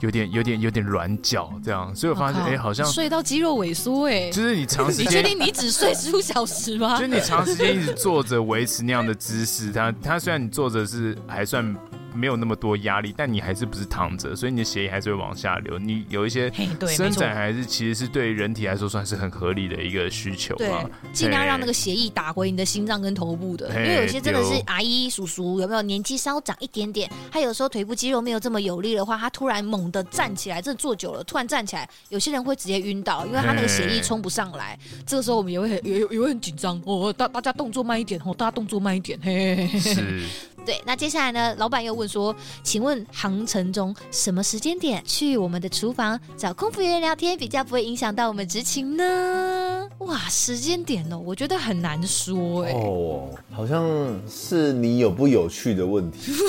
[0.00, 1.94] 有点有点有点软脚这样。
[1.94, 6.96] 所以我发现，哎、欸，好像睡到肌肉萎缩，哎，就是你长时间，你确定你只睡十五小时吗？
[6.98, 11.76] 就是你长时间一直坐着维持那样的姿势，它它虽然你坐着是还算。
[12.14, 15.78] 没有那么多压力，但你还是不是躺着，所以你的血液还是会往下流。
[15.78, 16.50] 你有一些
[16.88, 20.88] 伸展还是其实是对人体来说算是很合理的一个需求嘛。
[21.12, 34.78] 尽量让那个血液打回你的心脏跟头部的，因为有些真的是阿姨叔叔有没有年纪稍长一点点，他有时候腿部肌肉没有这么有力的话，他突然猛地站起来，这坐久了突然站起来，有些人会直接晕倒，因为他那个血液冲不上来。
[35.06, 39.18] 这个时候我们也会很也也会很紧张哦，大大家动作慢一点哦，大家动作慢一点。
[39.22, 40.22] 嘿嘿嘿是。
[40.64, 41.54] 对，那接下来呢？
[41.58, 42.34] 老板又问说
[42.64, 52.72] ：“请问航程中什么时间点去我们的厨房找空服员聊天比较不会影响到我们执勤呢？”哇，时间点哦，我觉得很难说哎。
[52.72, 53.86] 哦，好像
[54.28, 56.32] 是你有不有趣的问题。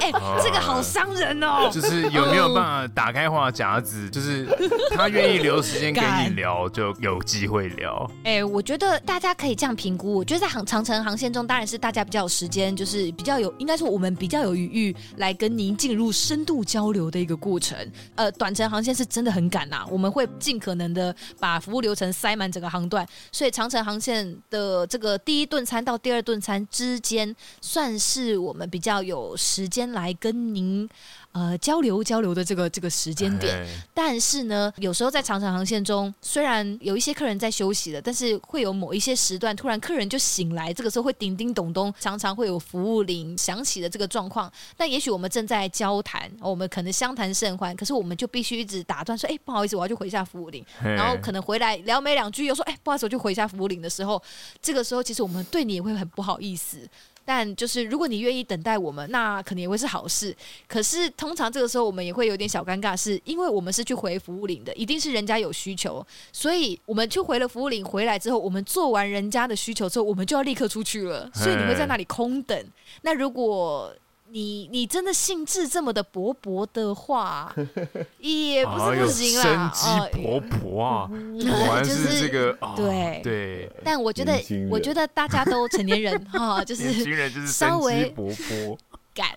[0.00, 1.68] 哎、欸，这个好伤人哦。
[1.72, 4.08] 就是有没有办法打开话匣子？
[4.10, 4.46] 就是
[4.90, 8.10] 他愿意留时间跟你聊，就有机会聊。
[8.24, 10.12] 哎、欸，我觉得大家可以这样评估。
[10.14, 12.02] 我觉得在航长城航线中，当然是大家。
[12.02, 17.76] 比较有时间，就是比较有，应该说我们比较有余裕来跟您进入深度交流的一个过程。
[18.14, 30.88] 呃，短程航线是真的很赶呐，我们会尽可能的把服务流程塞满整个航段，所以长城航线的这个第一顿餐到第二顿餐之间，算是我们比较有时间来跟您。
[31.32, 33.66] 呃交流交流的这个这个时间点。
[33.92, 44.50] 但是呢，有时候在长长航线中，虽然有一些客人在休息的，但是会有某一些时段，突然客人就醒来，这个时候会叮叮咚咚，常常会有服务铃响起的这个状况。
[44.76, 54.22] 那也许我们正在交谈，我们可能相谈甚欢，可是我们就必须一直打断说：“哎，不好意思，我要去回一下服务铃。”然后可能回来聊没两句，又说：“哎，不好意思，我就回一下服务铃的时候，
[54.60, 56.78] 这个时候其实我们对你也会很不好意思。”
[57.24, 60.34] 但就是如果你愿意等待我们，那可能也会是好事。
[60.66, 72.64] 可是通常这个时候我们也会有点小尴尬，是因为我们是去回服务领的，一定是人家有需求，所以我们去回了服务领回来之后，我们做完人家的需求之后，我们就要立刻出去了，所以你会在那里空等。
[73.02, 73.94] 那如果
[74.32, 77.54] 你你真的兴致这么的勃勃的话，
[78.18, 83.70] 也不是不行啦，生机勃勃啊，果然是这个，对对。
[83.84, 84.32] 但我觉得，
[84.70, 88.78] 我觉得大家都成年人 哈，就是稍微勃勃。
[89.14, 89.28] 感，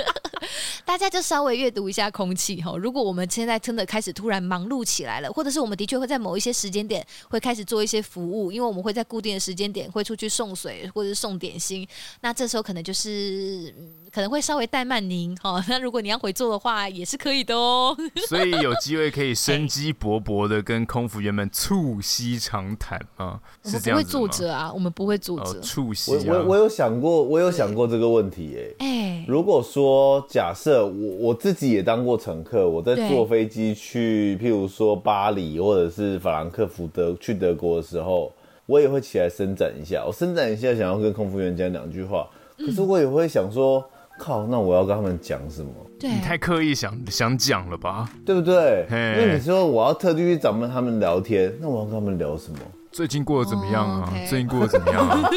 [0.86, 2.74] 大家就稍微阅读一下空气哈。
[2.78, 11.86] 如果我们现在真的开始突然忙碌起来了，或者是我们的确会在某一些时间点会开始做一些服务，因为我们会在固定的时间点会出去送水或者是送点心，
[12.22, 13.74] 那这时候可能就是
[14.12, 15.64] 可能会稍微怠慢您 哈。
[15.68, 17.96] 那如果你要回座的话，也是可以的哦。
[18.28, 24.20] 所以有机会可以生机勃勃的跟空服员们促膝长谈啊，是这样子吗？
[24.20, 25.60] 我们不会坐着啊，我们不会坐着。
[25.60, 28.86] 促膝、啊，我我我有想过，我有想过这个问题哎、欸。
[28.86, 29.24] 哎。
[29.28, 38.32] 如果说假设我我自己也当过乘客，我在坐飞机去，譬如说巴黎或者是法兰克福德去德国的时候，
[38.66, 42.28] 我也会起来伸展一下，我伸展一下，想要跟空服员讲两句话。
[42.58, 43.84] 可是我也会想说，
[44.22, 45.68] 靠，那我要跟他们讲什么？
[45.98, 48.08] 对，你太刻意想想讲了吧？
[48.24, 48.86] 对不对？
[48.90, 52.58] 因为你说我要特地去找他们聊天，那我要跟他们聊什么？
[52.92, 54.28] 最近过得怎么样啊？Oh, okay.
[54.28, 55.30] 最近过得怎么样啊？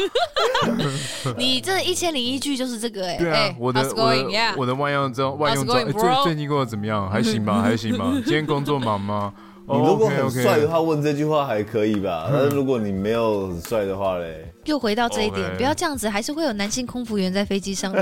[1.38, 3.18] 你这一千零一句就是这个哎、欸。
[3.18, 4.54] 对啊，欸、我的 going, 我的 yeah.
[4.58, 5.92] 我的万用招万用招，最
[6.24, 7.08] 最近过得怎么样？
[7.10, 8.12] 还行吧，还行吧。
[8.24, 9.32] 今天工作忙吗？
[9.68, 12.28] 你如果很帅的话，问这句话还可以吧？
[12.30, 17.92] 但是如果你没有很帅的话嘞，又回到这一点，不要这样子，还是会有男性空服员在飞机上。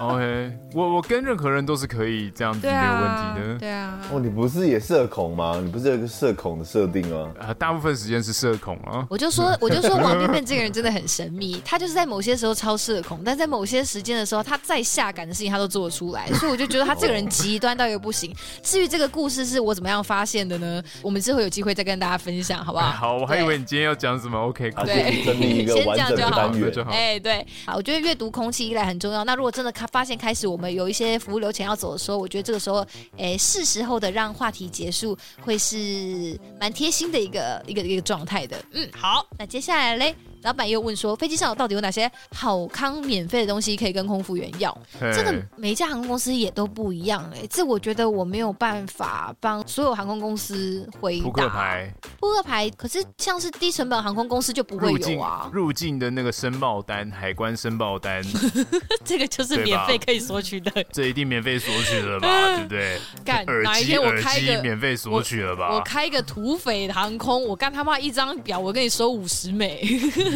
[0.00, 3.58] OK，我我跟任何人都是可以这样子没有问题的。
[3.58, 4.00] 对啊。
[4.10, 5.60] 哦，你不是也社恐吗？
[5.62, 7.30] 你不是有个社恐的设定吗？
[7.38, 9.06] 啊，大部分时间是社恐啊。
[9.10, 18.34] 我就说，我就说王变变这个人真的很神秘，他就是在某些时候超社恐，但在某些时间的时候，他再下感的事情他都做得出来，所以我就觉得他这个人极端到一个不行。
[18.62, 20.82] 至于这个故事是我怎么样发现的呢？
[21.02, 21.74] 我们之后有机会。
[21.74, 22.92] 再跟大家分享，好不好？
[22.92, 24.38] 好，我还以为你今天要讲什么。
[24.38, 26.90] OK，对，整理一个完整的单元就好。
[26.90, 29.24] 哎，对，好，我觉得阅读空气依赖很重要。
[29.24, 32.86] 那如果真的开发现开始我们有一些服务流程要走的时候，我觉得这个时候，
[33.16, 38.56] 哎，是时候的让话题结束，会是蛮贴心的一个一个一个状态的。
[38.72, 40.14] 嗯，好，那接下来嘞。
[40.44, 44.76] 老板又问说：“飞机上到底有哪些好康免费的东西可以跟空服员要？
[45.00, 51.24] 这个每一家航空公司也都不一样哎、欸，这我觉得我没有办法帮所有航空公司回答。
[51.24, 55.48] 扑克牌，扑克牌，可是像是低成本航空公司就不会有啊。
[55.50, 58.22] 入境的那个申报单，海关申报单，
[59.02, 60.70] 这个就是免费可以索取的。
[60.92, 62.28] 这一定免费索取了吧？
[62.56, 63.00] 对不对？
[63.24, 65.70] 干哪一天我开一个免费索取了吧？
[65.70, 69.82] 我，我开一个土匪航空，我干他妈一张表，我跟你收五十美。”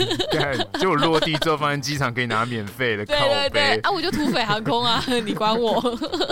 [0.31, 3.21] 对，就落地之后发现机场可以拿免费的靠背。
[3.21, 5.81] 对对对，啊，我就土匪航空啊， 你管我？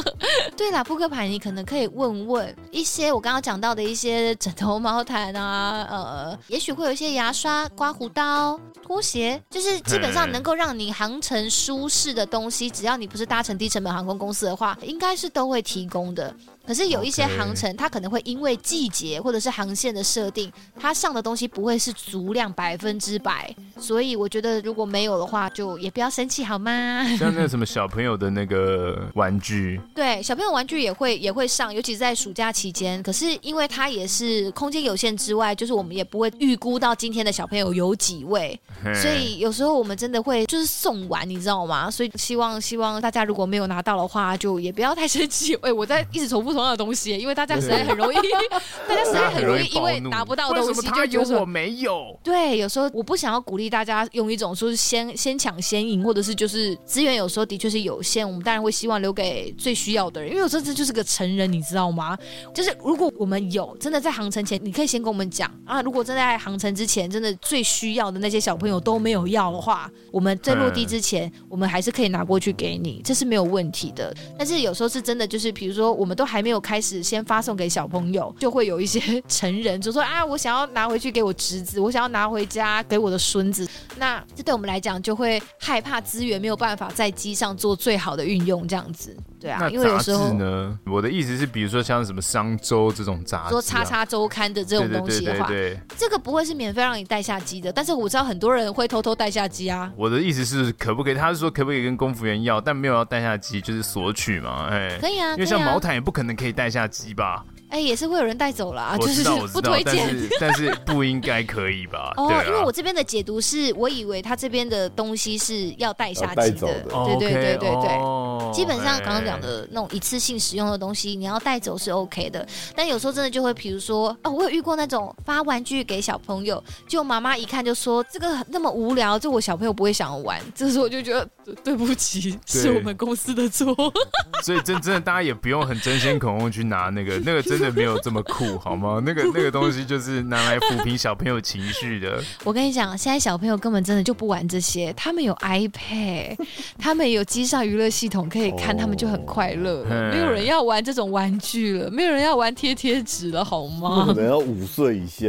[0.56, 16.34] 对啦，扑克牌你可能可以问问一些我刚刚讲到的一些枕头、毛毯啊，呃，也许会有一些牙刷、刮胡刀、拖鞋，就是基本上能够让你航程舒适的东西，只要你不是搭乘低成本航空公司的话，应该是都会提供的。
[16.66, 27.04] 可是有一些航程，它可能会因为季节或者是航线的设定，它上的东西不会是足量百分之百，所以我觉得如果没有的话，就也不要生气好吗？
[27.16, 33.00] 像那个什么小朋友的那个玩具，对，小朋友玩具也会也会上，尤其是在暑假期间。
[33.02, 38.58] 可是因为它也是空间有限之外，就是我们也不会预估到今天的小朋友有几位，
[39.00, 41.88] 所以有时候我们真的会就是送完，你知道吗？
[41.88, 45.54] 所以希望希望大家如果没有拿到的话，就也不要太生气。
[45.62, 46.55] 哎，我在一直重复。
[46.56, 48.16] 同样的东西，因为大家实在很容易，
[48.88, 52.18] 大家实在很容易因为拿不到东西就觉得我没有。
[52.22, 60.30] 对，有时候我不想要鼓励大家用一种说是先先抢先赢，或者是就是资源有时候的确是有限，我们当然会希望留给最需要的人。
[60.30, 62.16] 因为有时候这就是个成人，你知道吗？
[62.54, 65.82] 就是如果我们有真的在航程前，你可以先跟我们讲啊。
[65.82, 74.14] 如果真的在航程之前，真的最需要的那些小朋友都没有要的话，我们在落地之前，我们还是可以拿过去给你，这是没有问题的。
[74.38, 83.68] 但是有时候是真的，就是比如说我们都还没有开始先发送给小朋友，就会有一些 成人就说啊，我想要拿回去给我侄子，我想要拿回家给我的孙子。
[83.96, 89.16] 那这对我们来讲就会害怕资源没有办法在机上做最好的运用，这样子。
[89.46, 97.72] 对啊，因为有时候呢，我的意思是，比如说像什么商周这种杂志、啊，说叉叉周刊的这种东西的话，对对对对对，这个不会是免费让你带下机的。
[97.72, 99.92] 但是我知道很多人会偷偷带下机啊。
[99.96, 101.14] 我的意思是，可不可以？
[101.14, 104.66] 他是说可不可以跟公服员要，但没有要带下机，就是索取嘛？
[104.68, 107.44] 哎，可以啊，因为像毛毯也不可能可以带下机吧？
[107.68, 112.12] 哎，也是会有人带走了，就是不推荐，但是 但是不应该可以吧？
[112.16, 117.88] 哦，啊、因为我这边的解读是，我以为他这边的东西是要带下去的，的对对对对对，对。
[117.98, 122.46] 哦、基本上刚刚讲的那种一次性使用的东西，你要带走是 OK 的。
[122.74, 130.40] 但有时候真的就会，比如说，哦，我有遇过那种发玩具给小朋友，就妈妈一看就说这个那么无聊，这我小朋友不会想玩。
[130.54, 131.28] 这时候我就觉得
[131.64, 133.74] 对不起，是我们公司的错。
[134.44, 138.22] 所以真真的大家也不用很争先恐后去拿那个，那个真的没有这么。
[138.26, 139.00] 酷好吗？
[139.06, 142.20] 那个那个东西就是拿来抚平小朋友情绪的。
[142.42, 146.36] 我跟你讲，现在小朋友根本真的就不玩这些，他们有 iPad，
[146.76, 149.84] 他们有机上娱乐系统可以看，他们就很快乐。
[150.10, 154.04] 没有人要玩这种玩具了，没有人要玩贴贴纸了，好吗？
[154.08, 155.28] 可能要五岁以下，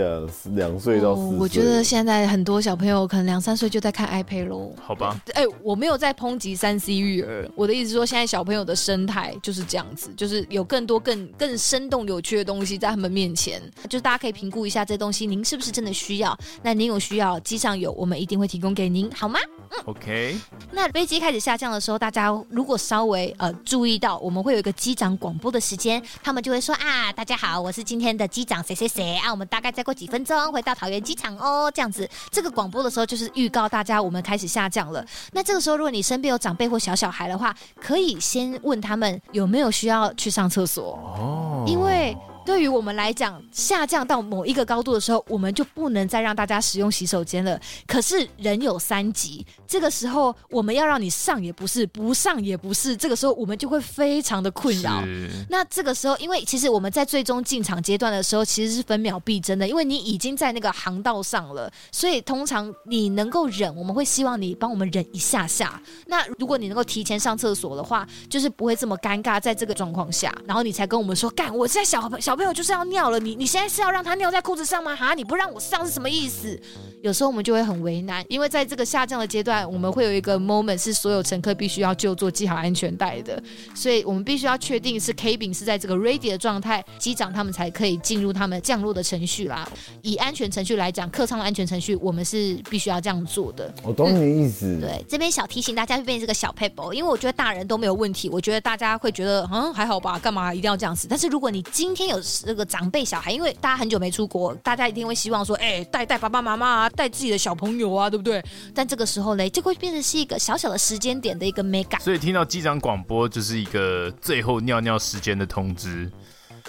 [0.55, 1.37] 两岁到四岁。
[1.37, 4.73] 我觉得现在很多小朋友可能两三岁就在看 iPad 喽。
[4.81, 12.87] 好吧，哎，我没有在抨击三 C 育儿，我的意思是说，现在小朋友的生态就是这样子，就是有更多更更生动有趣的东西在。
[12.87, 16.35] 他们面前，就是大家可以评估一下这东西，您是不是真的需要？
[16.63, 19.37] 那您有需要，机上有，我们一定会提供给您，好吗？
[19.69, 20.37] 嗯，OK。
[20.71, 32.09] 那飞机开始下降的时候，大家如果稍微呃注意到，我们会有一个机长广播的时间，他们就会说啊，大家好，我是今天的机长谁谁谁啊，我们大概再过几分钟回到桃园机场哦，这样子。
[32.31, 35.05] 这个广播的时候就是预告大家我们开始下降了。
[35.33, 42.15] 那这个时候，如果你身边有长辈或小小孩的话，可以先问他们有没有需要去上厕所哦，因为。
[42.47, 47.59] 对于我们来讲，下降到某一个高度的时候，我们就不能再让大家使用洗手间了。
[47.85, 55.03] 可是人有三急，这个时候我们要让你上也不是，不上也不是，这个时候我们就会非常的困扰。
[55.49, 65.81] 那这个时候，因为其实我们在最终进场阶段的时候，其实是分秒必争的，因为你已经在那个航道上了，所以通常你能够忍，我们会希望你帮我们忍一下下。
[66.05, 72.36] 那如果你能够提前上厕所的话，就是不会这么尴尬，在这个状况下，然后你才跟我们说，干，我现在小小。
[72.37, 74.95] 小朋友就是要尿了，你你现在是要让他尿在裤子上吗？
[74.95, 76.55] 哈，你不让我上是什么意思？
[77.01, 83.41] 有时候我们就会很为难，因为在这个下降的阶段，我们会有一个 moment 是所有乘客必须要就坐系好安全带的，
[83.73, 89.67] 所以我们必须要确定是 cabin 是在这个 ready 的状态，机长他们才可以进入他们降落的程序啦。
[90.03, 93.73] 以安全程序来讲，客舱的安全程序我们是必须要这样做的。
[93.81, 94.67] 我懂你的意思。
[94.67, 101.07] 嗯、对，这边小提醒大家，变成这个小 paper，因为我觉得大人都没有问题，我觉得大家会觉得嗯还好吧，干嘛一定要这样子？
[101.09, 102.67] 但是如果你今天有那个。
[102.67, 108.43] 长辈小孩，因为大家很久没出国，大家一定会希望说，哎、带带爸爸妈妈啊，带自己的小朋友啊，对不对？
[108.75, 111.99] 但这个时候呢，就会变成是一个小小的时间点的一个美感。
[112.01, 116.11] 所以听到机长广播，就是一个最后尿尿时间的通知。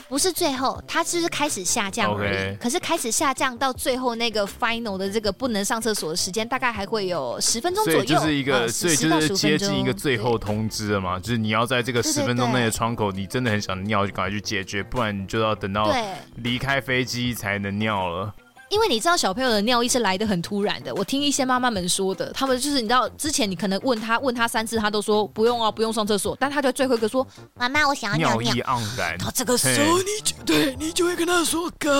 [0.08, 2.36] 不是最后，它就是开始下降而已。
[2.36, 2.58] Okay.
[2.58, 8.04] 可是开始下降到最后那个 final 的这个不能上厕所的时间，大概还会有十分钟左右。
[8.04, 11.18] 就是一个，呃、所以就是接近一个最后通知了嘛。
[11.18, 15.92] 就是你要在这个十分钟内的窗口，你真的很想尿，就赶快去解决，不然你就要等到
[16.36, 18.34] 离开飞机才能尿了。
[18.68, 28.54] 因为你知道小朋友的尿意是来的很突然的，我听一些妈妈们说的，他们就是你知道之前你可能问他问他三次，他都说不用啊，不用上厕所，但他就最后一个说妈妈，我想要尿尿。
[28.54, 31.92] 尿意盎然，到这个时候你就对你就会跟他说干，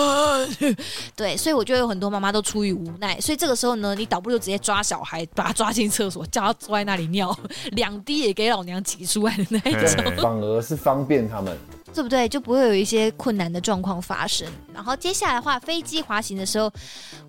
[1.17, 7.37] 对，所以我觉得有很多妈妈都出于无奈，所以这个时候呢，你倒不如直接抓小孩，把他抓进厕所，叫他坐在那里尿，
[7.73, 11.57] 两滴也给老娘挤出来的那一种，反而是方便他们。
[11.95, 12.29] 对不对？
[12.29, 14.47] 就不会有一些困难的状况发生。
[14.73, 16.73] 然后接下来的话，飞机滑行的时候，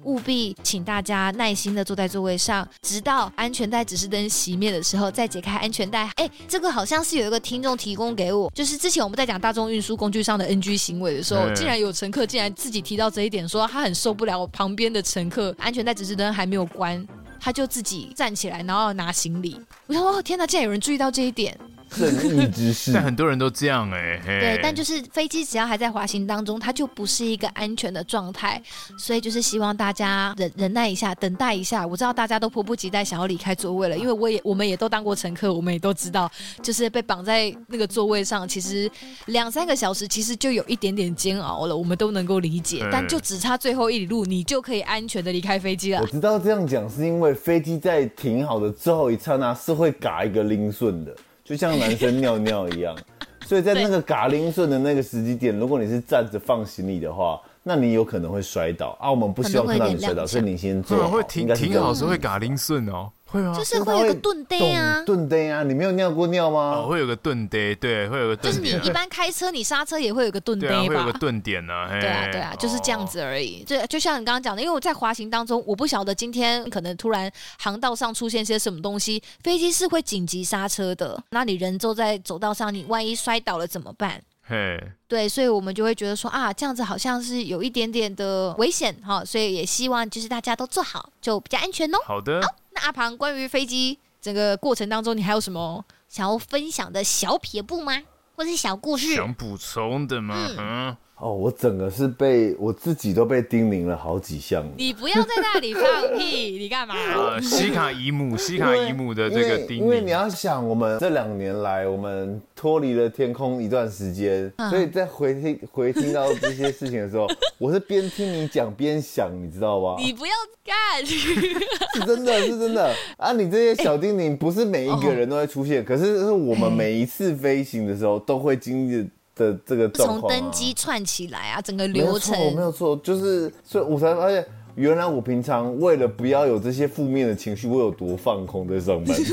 [0.03, 6.10] 务必请大家耐心的坐在座位上，直到安全带指示灯熄灭的时候再解开安全带。
[6.16, 17.03] 哎，这个好像是有一个听众提供给我，就是之前我们在讲大众运输工具上的 NG 行为的时候，竟然有乘客竟然自己提到这一点，说他很受不了我旁边的乘客安全带指示灯还没有关，
[17.39, 19.60] 他就自己站起来，然后拿行李。
[19.88, 21.57] 我想说，哦，天哪，竟然有人注意到这一点。
[21.89, 24.39] 正义之士，但很多人都这样哎、欸。
[24.39, 28.61] 对，但就是飞机只要还在滑行当中，它就不是一个安全的状态，
[28.97, 31.85] 所以就是希望大家忍忍耐一下，等待一下。
[31.85, 36.29] 我知道大家都迫不及待想要离开座位了，因为我也我们也都当过乘客，我们也都知道，
[36.61, 38.89] 就是被绑在那个座位上，其实
[39.25, 42.87] 两三个小时其实就有一点点煎熬了，我们都能够理解。
[42.91, 46.01] 但就只差最后一里路，你就可以安全的离开飞机了。
[46.01, 51.15] 我知道这样讲是因为飞机在停好的最后一刹那是会嘎一个零顺的。
[51.50, 52.95] 就像男生尿尿一样，
[53.47, 59.10] 所以在那个嘎铃顺的那个时机点，如果你是站着放行李的话，那你有可能会摔倒啊。
[59.10, 61.10] 我们不希望看到你摔倒，所以你先坐好。
[61.10, 63.12] 会停停好时候会嘎铃顺哦。
[63.32, 66.77] 会啊，就是会有个顿呆啊，顿呆啊，你没有尿过尿吗？
[66.77, 68.51] 哦，会有个顿呆，对，会有个顿。
[68.51, 70.88] 就是你一般开车，你刹车也会有个顿呆吧？
[70.88, 71.88] 会有个顿点 呢。
[71.99, 73.63] 对啊，对啊，就是这样子而已。
[73.63, 81.21] 就就像你刚刚讲的，因为我在滑行当中，我不晓得今天可能突然航道上出现些什么东西，飞机是会紧急刹车的。
[81.30, 84.21] 那你人坐在走道上，你万一摔倒了怎么办？
[84.41, 91.99] 嘿，对，所以我们就会觉得说啊，这样子好像是有一点点的危险哈，所以也希望就是大家都坐好，就比较安全哦。
[92.03, 92.41] 好的。
[92.80, 98.01] 阿庞，关于飞机整个过程当中，你还有什么想要分享的小撇步吗？
[98.36, 99.15] 或是小故事？
[99.15, 100.36] 想补充的吗？
[100.57, 100.97] 嗯。
[101.22, 104.65] 嗯哦，我整个是被我自己都被叮咛了好几项。
[104.78, 105.84] 你不要在那里放
[106.17, 106.95] 屁， 你干嘛？
[106.95, 109.82] 呃，西卡姨母，西卡姨母的这个叮咛。
[109.82, 119.97] 因为你要想，我们这两年来，我们脱离了天空一段时间，嗯、所以在回听回听到这些事情的时候，我是边听你讲边想，你知道吧？
[119.99, 120.32] 你不要
[120.63, 123.34] 干， 是真的是真的啊！
[123.34, 129.09] 你这些小叮咛不是每一个人都会出现，欸、可是是我们每一次飞行的时候都会经历。
[129.39, 139.15] 的这个从登机串起来啊，整个流程没有错，没有错，就是所以我才发现，原来我平常为了不要有这些负面的情绪，我有多放空在上班。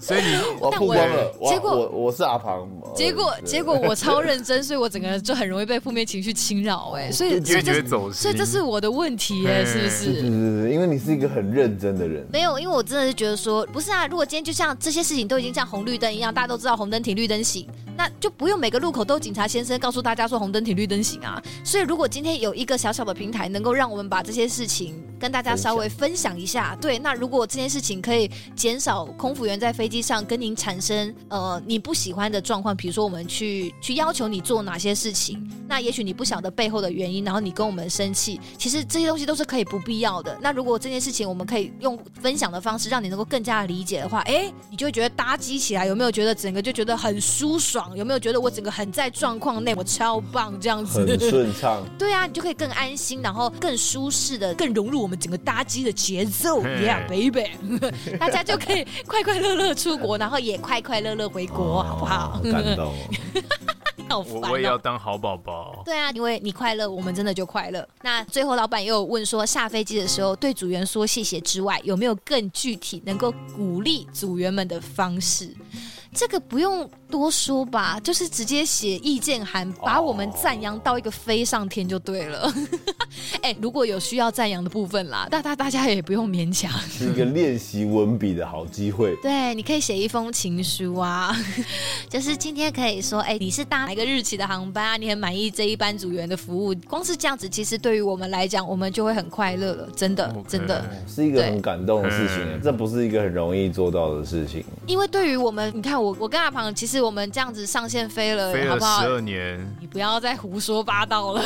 [0.00, 7.82] 所以你 我曝光了，结果我我是阿庞，结果结果我超认真，所以我整个人就很容易被负面情绪侵扰，哎，所以所以这
[8.12, 9.90] 所以这是我的问题，哎，是不是？
[9.90, 12.26] 是是是，因为你是一个很认真的人。
[12.32, 21.42] 没有，因为我真的是觉得说，不是啊，如果今天就像这些事情都已经像红绿灯一样，大家都知道红灯停，绿灯行，那就不用每个路口都有警察先生告诉大家说红灯停，绿灯行啊。
[21.64, 40.36] 所以如果今天有一个小小的平台，能够让我们把这些事情跟大家稍微分享一下，对，那如果这件事情可以减少空服员在飞机上跟您产生呃你不喜欢的状况，比如说我们去去要求你做哪些事情，那也许你不晓得背后的原因，然后你跟我们生气，其实这些东西都是可以不必要的。
[40.40, 47.96] 那如果这件事情我们可以用分享的方式，让你能够更加的理解的话，哎，你就会觉得搭机起来有没有觉得整个就觉得很舒爽？
[47.96, 51.82] 有没有觉得我整个很在状况内，我超棒这样子，很顺畅。
[51.98, 56.62] 对啊，你就可以更安心，然后更舒适的，更融入我们整个搭机的节奏。
[56.62, 57.50] Yeah，baby，
[58.18, 62.32] 大家就可以快快乐乐出国，然后也快快乐乐回国，好不好？
[62.32, 62.94] 好感动哦。
[64.08, 64.48] 好烦哦。
[64.50, 65.82] 我也要当好宝宝。
[65.84, 67.86] 对啊，因为你快乐，我们真的就快乐。
[68.02, 75.54] 那最后，老板又有问说，下飞机的时候对组员说谢谢之外，有没有更具体能够鼓励组员们的方式？
[76.14, 82.52] 这个不用多说吧，就是直接写意见函，把我们赞扬到一个飞上天就对了。
[83.42, 89.14] 哎，如果有需要赞扬的部分啦，大大大家也不用勉强，是一个练习文笔的好机会。
[89.22, 91.34] 对，你可以写一封情书啊，
[92.08, 94.96] 就是今天可以说，哎，你是搭哪个日期的航班啊？
[94.96, 99.88] 你很满意这一班组员的服务，光是这样子，其实对于我们来讲，我们就会很快乐了。
[99.94, 100.50] 真的，Okay.
[100.50, 104.64] 真的是一个很感动的事情，这不是一个很容易做到的事情。
[104.86, 105.97] 因为对于我们，你看。
[106.00, 111.42] 我我跟阿庞，其实我们这样子上线飞了，飞了十二年，你不要再胡说八道了，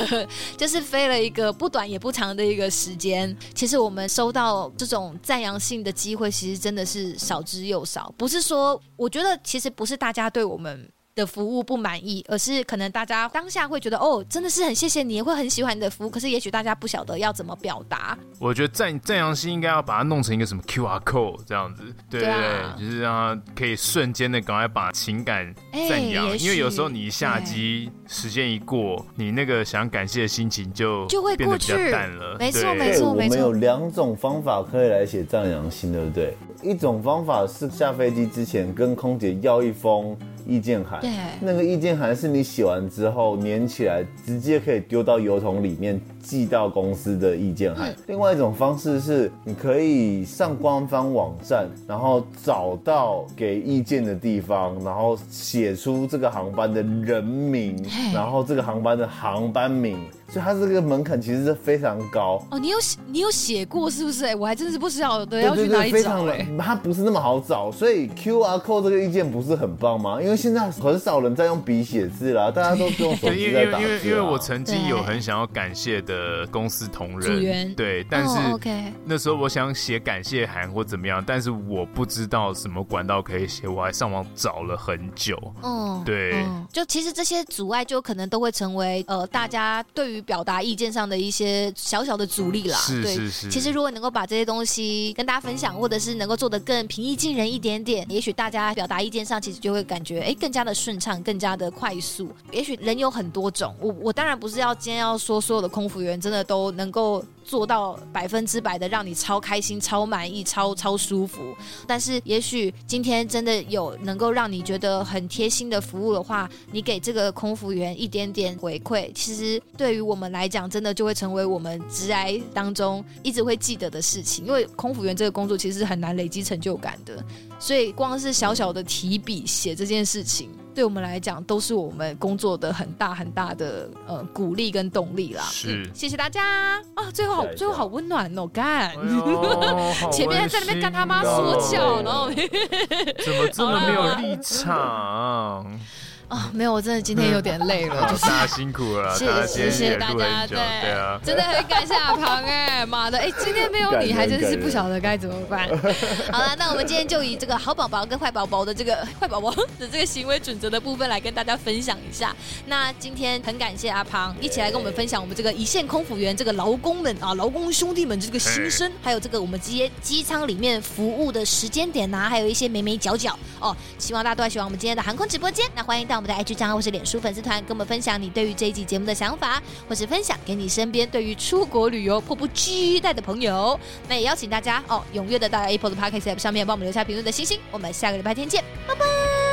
[0.57, 3.36] 就是飞了一个不短也不长的一个时间。
[3.55, 8.12] 其实我们收到这种赞扬性的机会，其实真的是少之又少。
[8.16, 10.90] 不是说，我觉得其实不是大家对我们。
[11.14, 16.10] 的服务不满意，而是可能大家当下会觉得哦，真的是很谢谢你，会很喜欢你的服务。
[16.10, 18.16] 可是也许大家不晓得要怎么表达。
[18.38, 22.32] 我觉得赞赞扬信应该要把它弄成一个什么 QR code 这样子，对对，
[22.78, 26.30] 就是让它可以瞬间的赶快把情感赞扬。
[26.30, 32.36] 欸、因为有时候你一下机时间一过，你那个想感谢的心情就就会变得比较淡了。
[32.38, 33.36] 没错没错没错。
[33.36, 36.34] 我们有两种方法可以来写赞扬信，对不对？
[36.62, 40.16] 一种方法是下飞机之前跟空姐要一封。
[40.47, 47.91] 意见函，对，那个意见函是你写完之后粘起来，直接可以丢到邮筒里面寄到公司的意见函。
[47.91, 59.99] 嗯、另外一种方式是，你可以上官方网站，然后找到给意见的地方，然后写出这个航班的人名，然后这个航班的航班名。
[60.29, 62.59] 所以它这个门槛其实是非常高哦。
[62.59, 64.25] 你有写你有写过是不是？
[64.25, 66.25] 哎，我还真的是不知道的，要去哪里找？
[66.25, 70.23] 哎，它不是那么好找，所以 QR code 这个意见不是很棒吗？
[70.23, 73.85] 因为现在很少人在用笔写字啦，大家都是用手机在打字。
[73.85, 85.36] 因为因为因为我曾经有很想要感谢的的公司同仁，对，但是、哦、OK，那时候我想写感谢函或怎么样，但是我不知道什么管道可以写，我还上网找了很久。
[85.62, 92.76] 哦，对、哦，就其实这些阻碍就可能都会成为呃大家对于表达意见上的一些小小的阻力啦。
[92.78, 93.50] 是是是。
[93.50, 102.30] 其实如果能够把这些东西跟大家分享，或者是能够做得更平易近人一点点，也许大家表达意见上其实就会感觉哎更加的顺畅，更加的快速。
[102.50, 111.55] 也许人有很多种，我我当然不是要今天要说所有的空服员真的都能够做到百分之百的让你超开心、超满意、超超舒服。
[111.86, 124.44] 但是也许今天真的有能够让你觉得很贴心的服务的话，你给这个空服员一点点回馈，其实对于我们来讲，真的就会成为我们直癌当中一直会记得的事情。
[124.44, 127.24] 因为空服员这个工作其实很难累积成就感的，
[127.59, 130.48] 所以光是小小的提笔写这件事情。
[130.75, 135.43] 对我们来讲，都是我们工作的很大很大的呃鼓励跟动力啦。
[135.45, 137.11] 是，谢谢大家啊！
[137.12, 138.91] 最后好，最后好温暖哦，干！
[138.91, 145.66] 哎、 前面还在那边跟他妈说教，然后怎么这么没有立场？
[146.33, 155.68] 啊，没有，我真的今天有点累了，就是大家辛苦了，谢谢谢谢大家，对对啊，真的很感谢阿庞哎，妈的哎，今天没有你，还真是不晓得该怎么办。
[156.33, 162.35] 好了，那我们今天就以这个好宝宝跟坏宝宝的这个 坏宝宝的这个行为准则的部分来跟大家分享一下。
[162.64, 175.68] 那今天很感谢阿庞一起来跟我们分享我们这个一线空服员这个劳工们啊，劳工兄弟们这个心声，还有这个我们机机舱里面服务的时间点呐、啊，还有一些眉眉角角哦，希望大家都还喜欢我们今天的航空直播间。
[175.74, 176.22] 那欢迎到。
[176.23, 183.79] 我们的 IG 账号或是脸书粉丝团，跟我们分享你对于这一集节目的想法，或是分享给你身边对于出国旅游迫不及待的朋友。
[184.09, 187.59] 那也邀请大家哦，踊跃的到 Apple 的 Podcast App 上面帮我们留下评论的星星。
[187.73, 189.05] 我们下个礼拜天见，拜拜，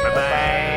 [0.04, 0.69] 拜拜。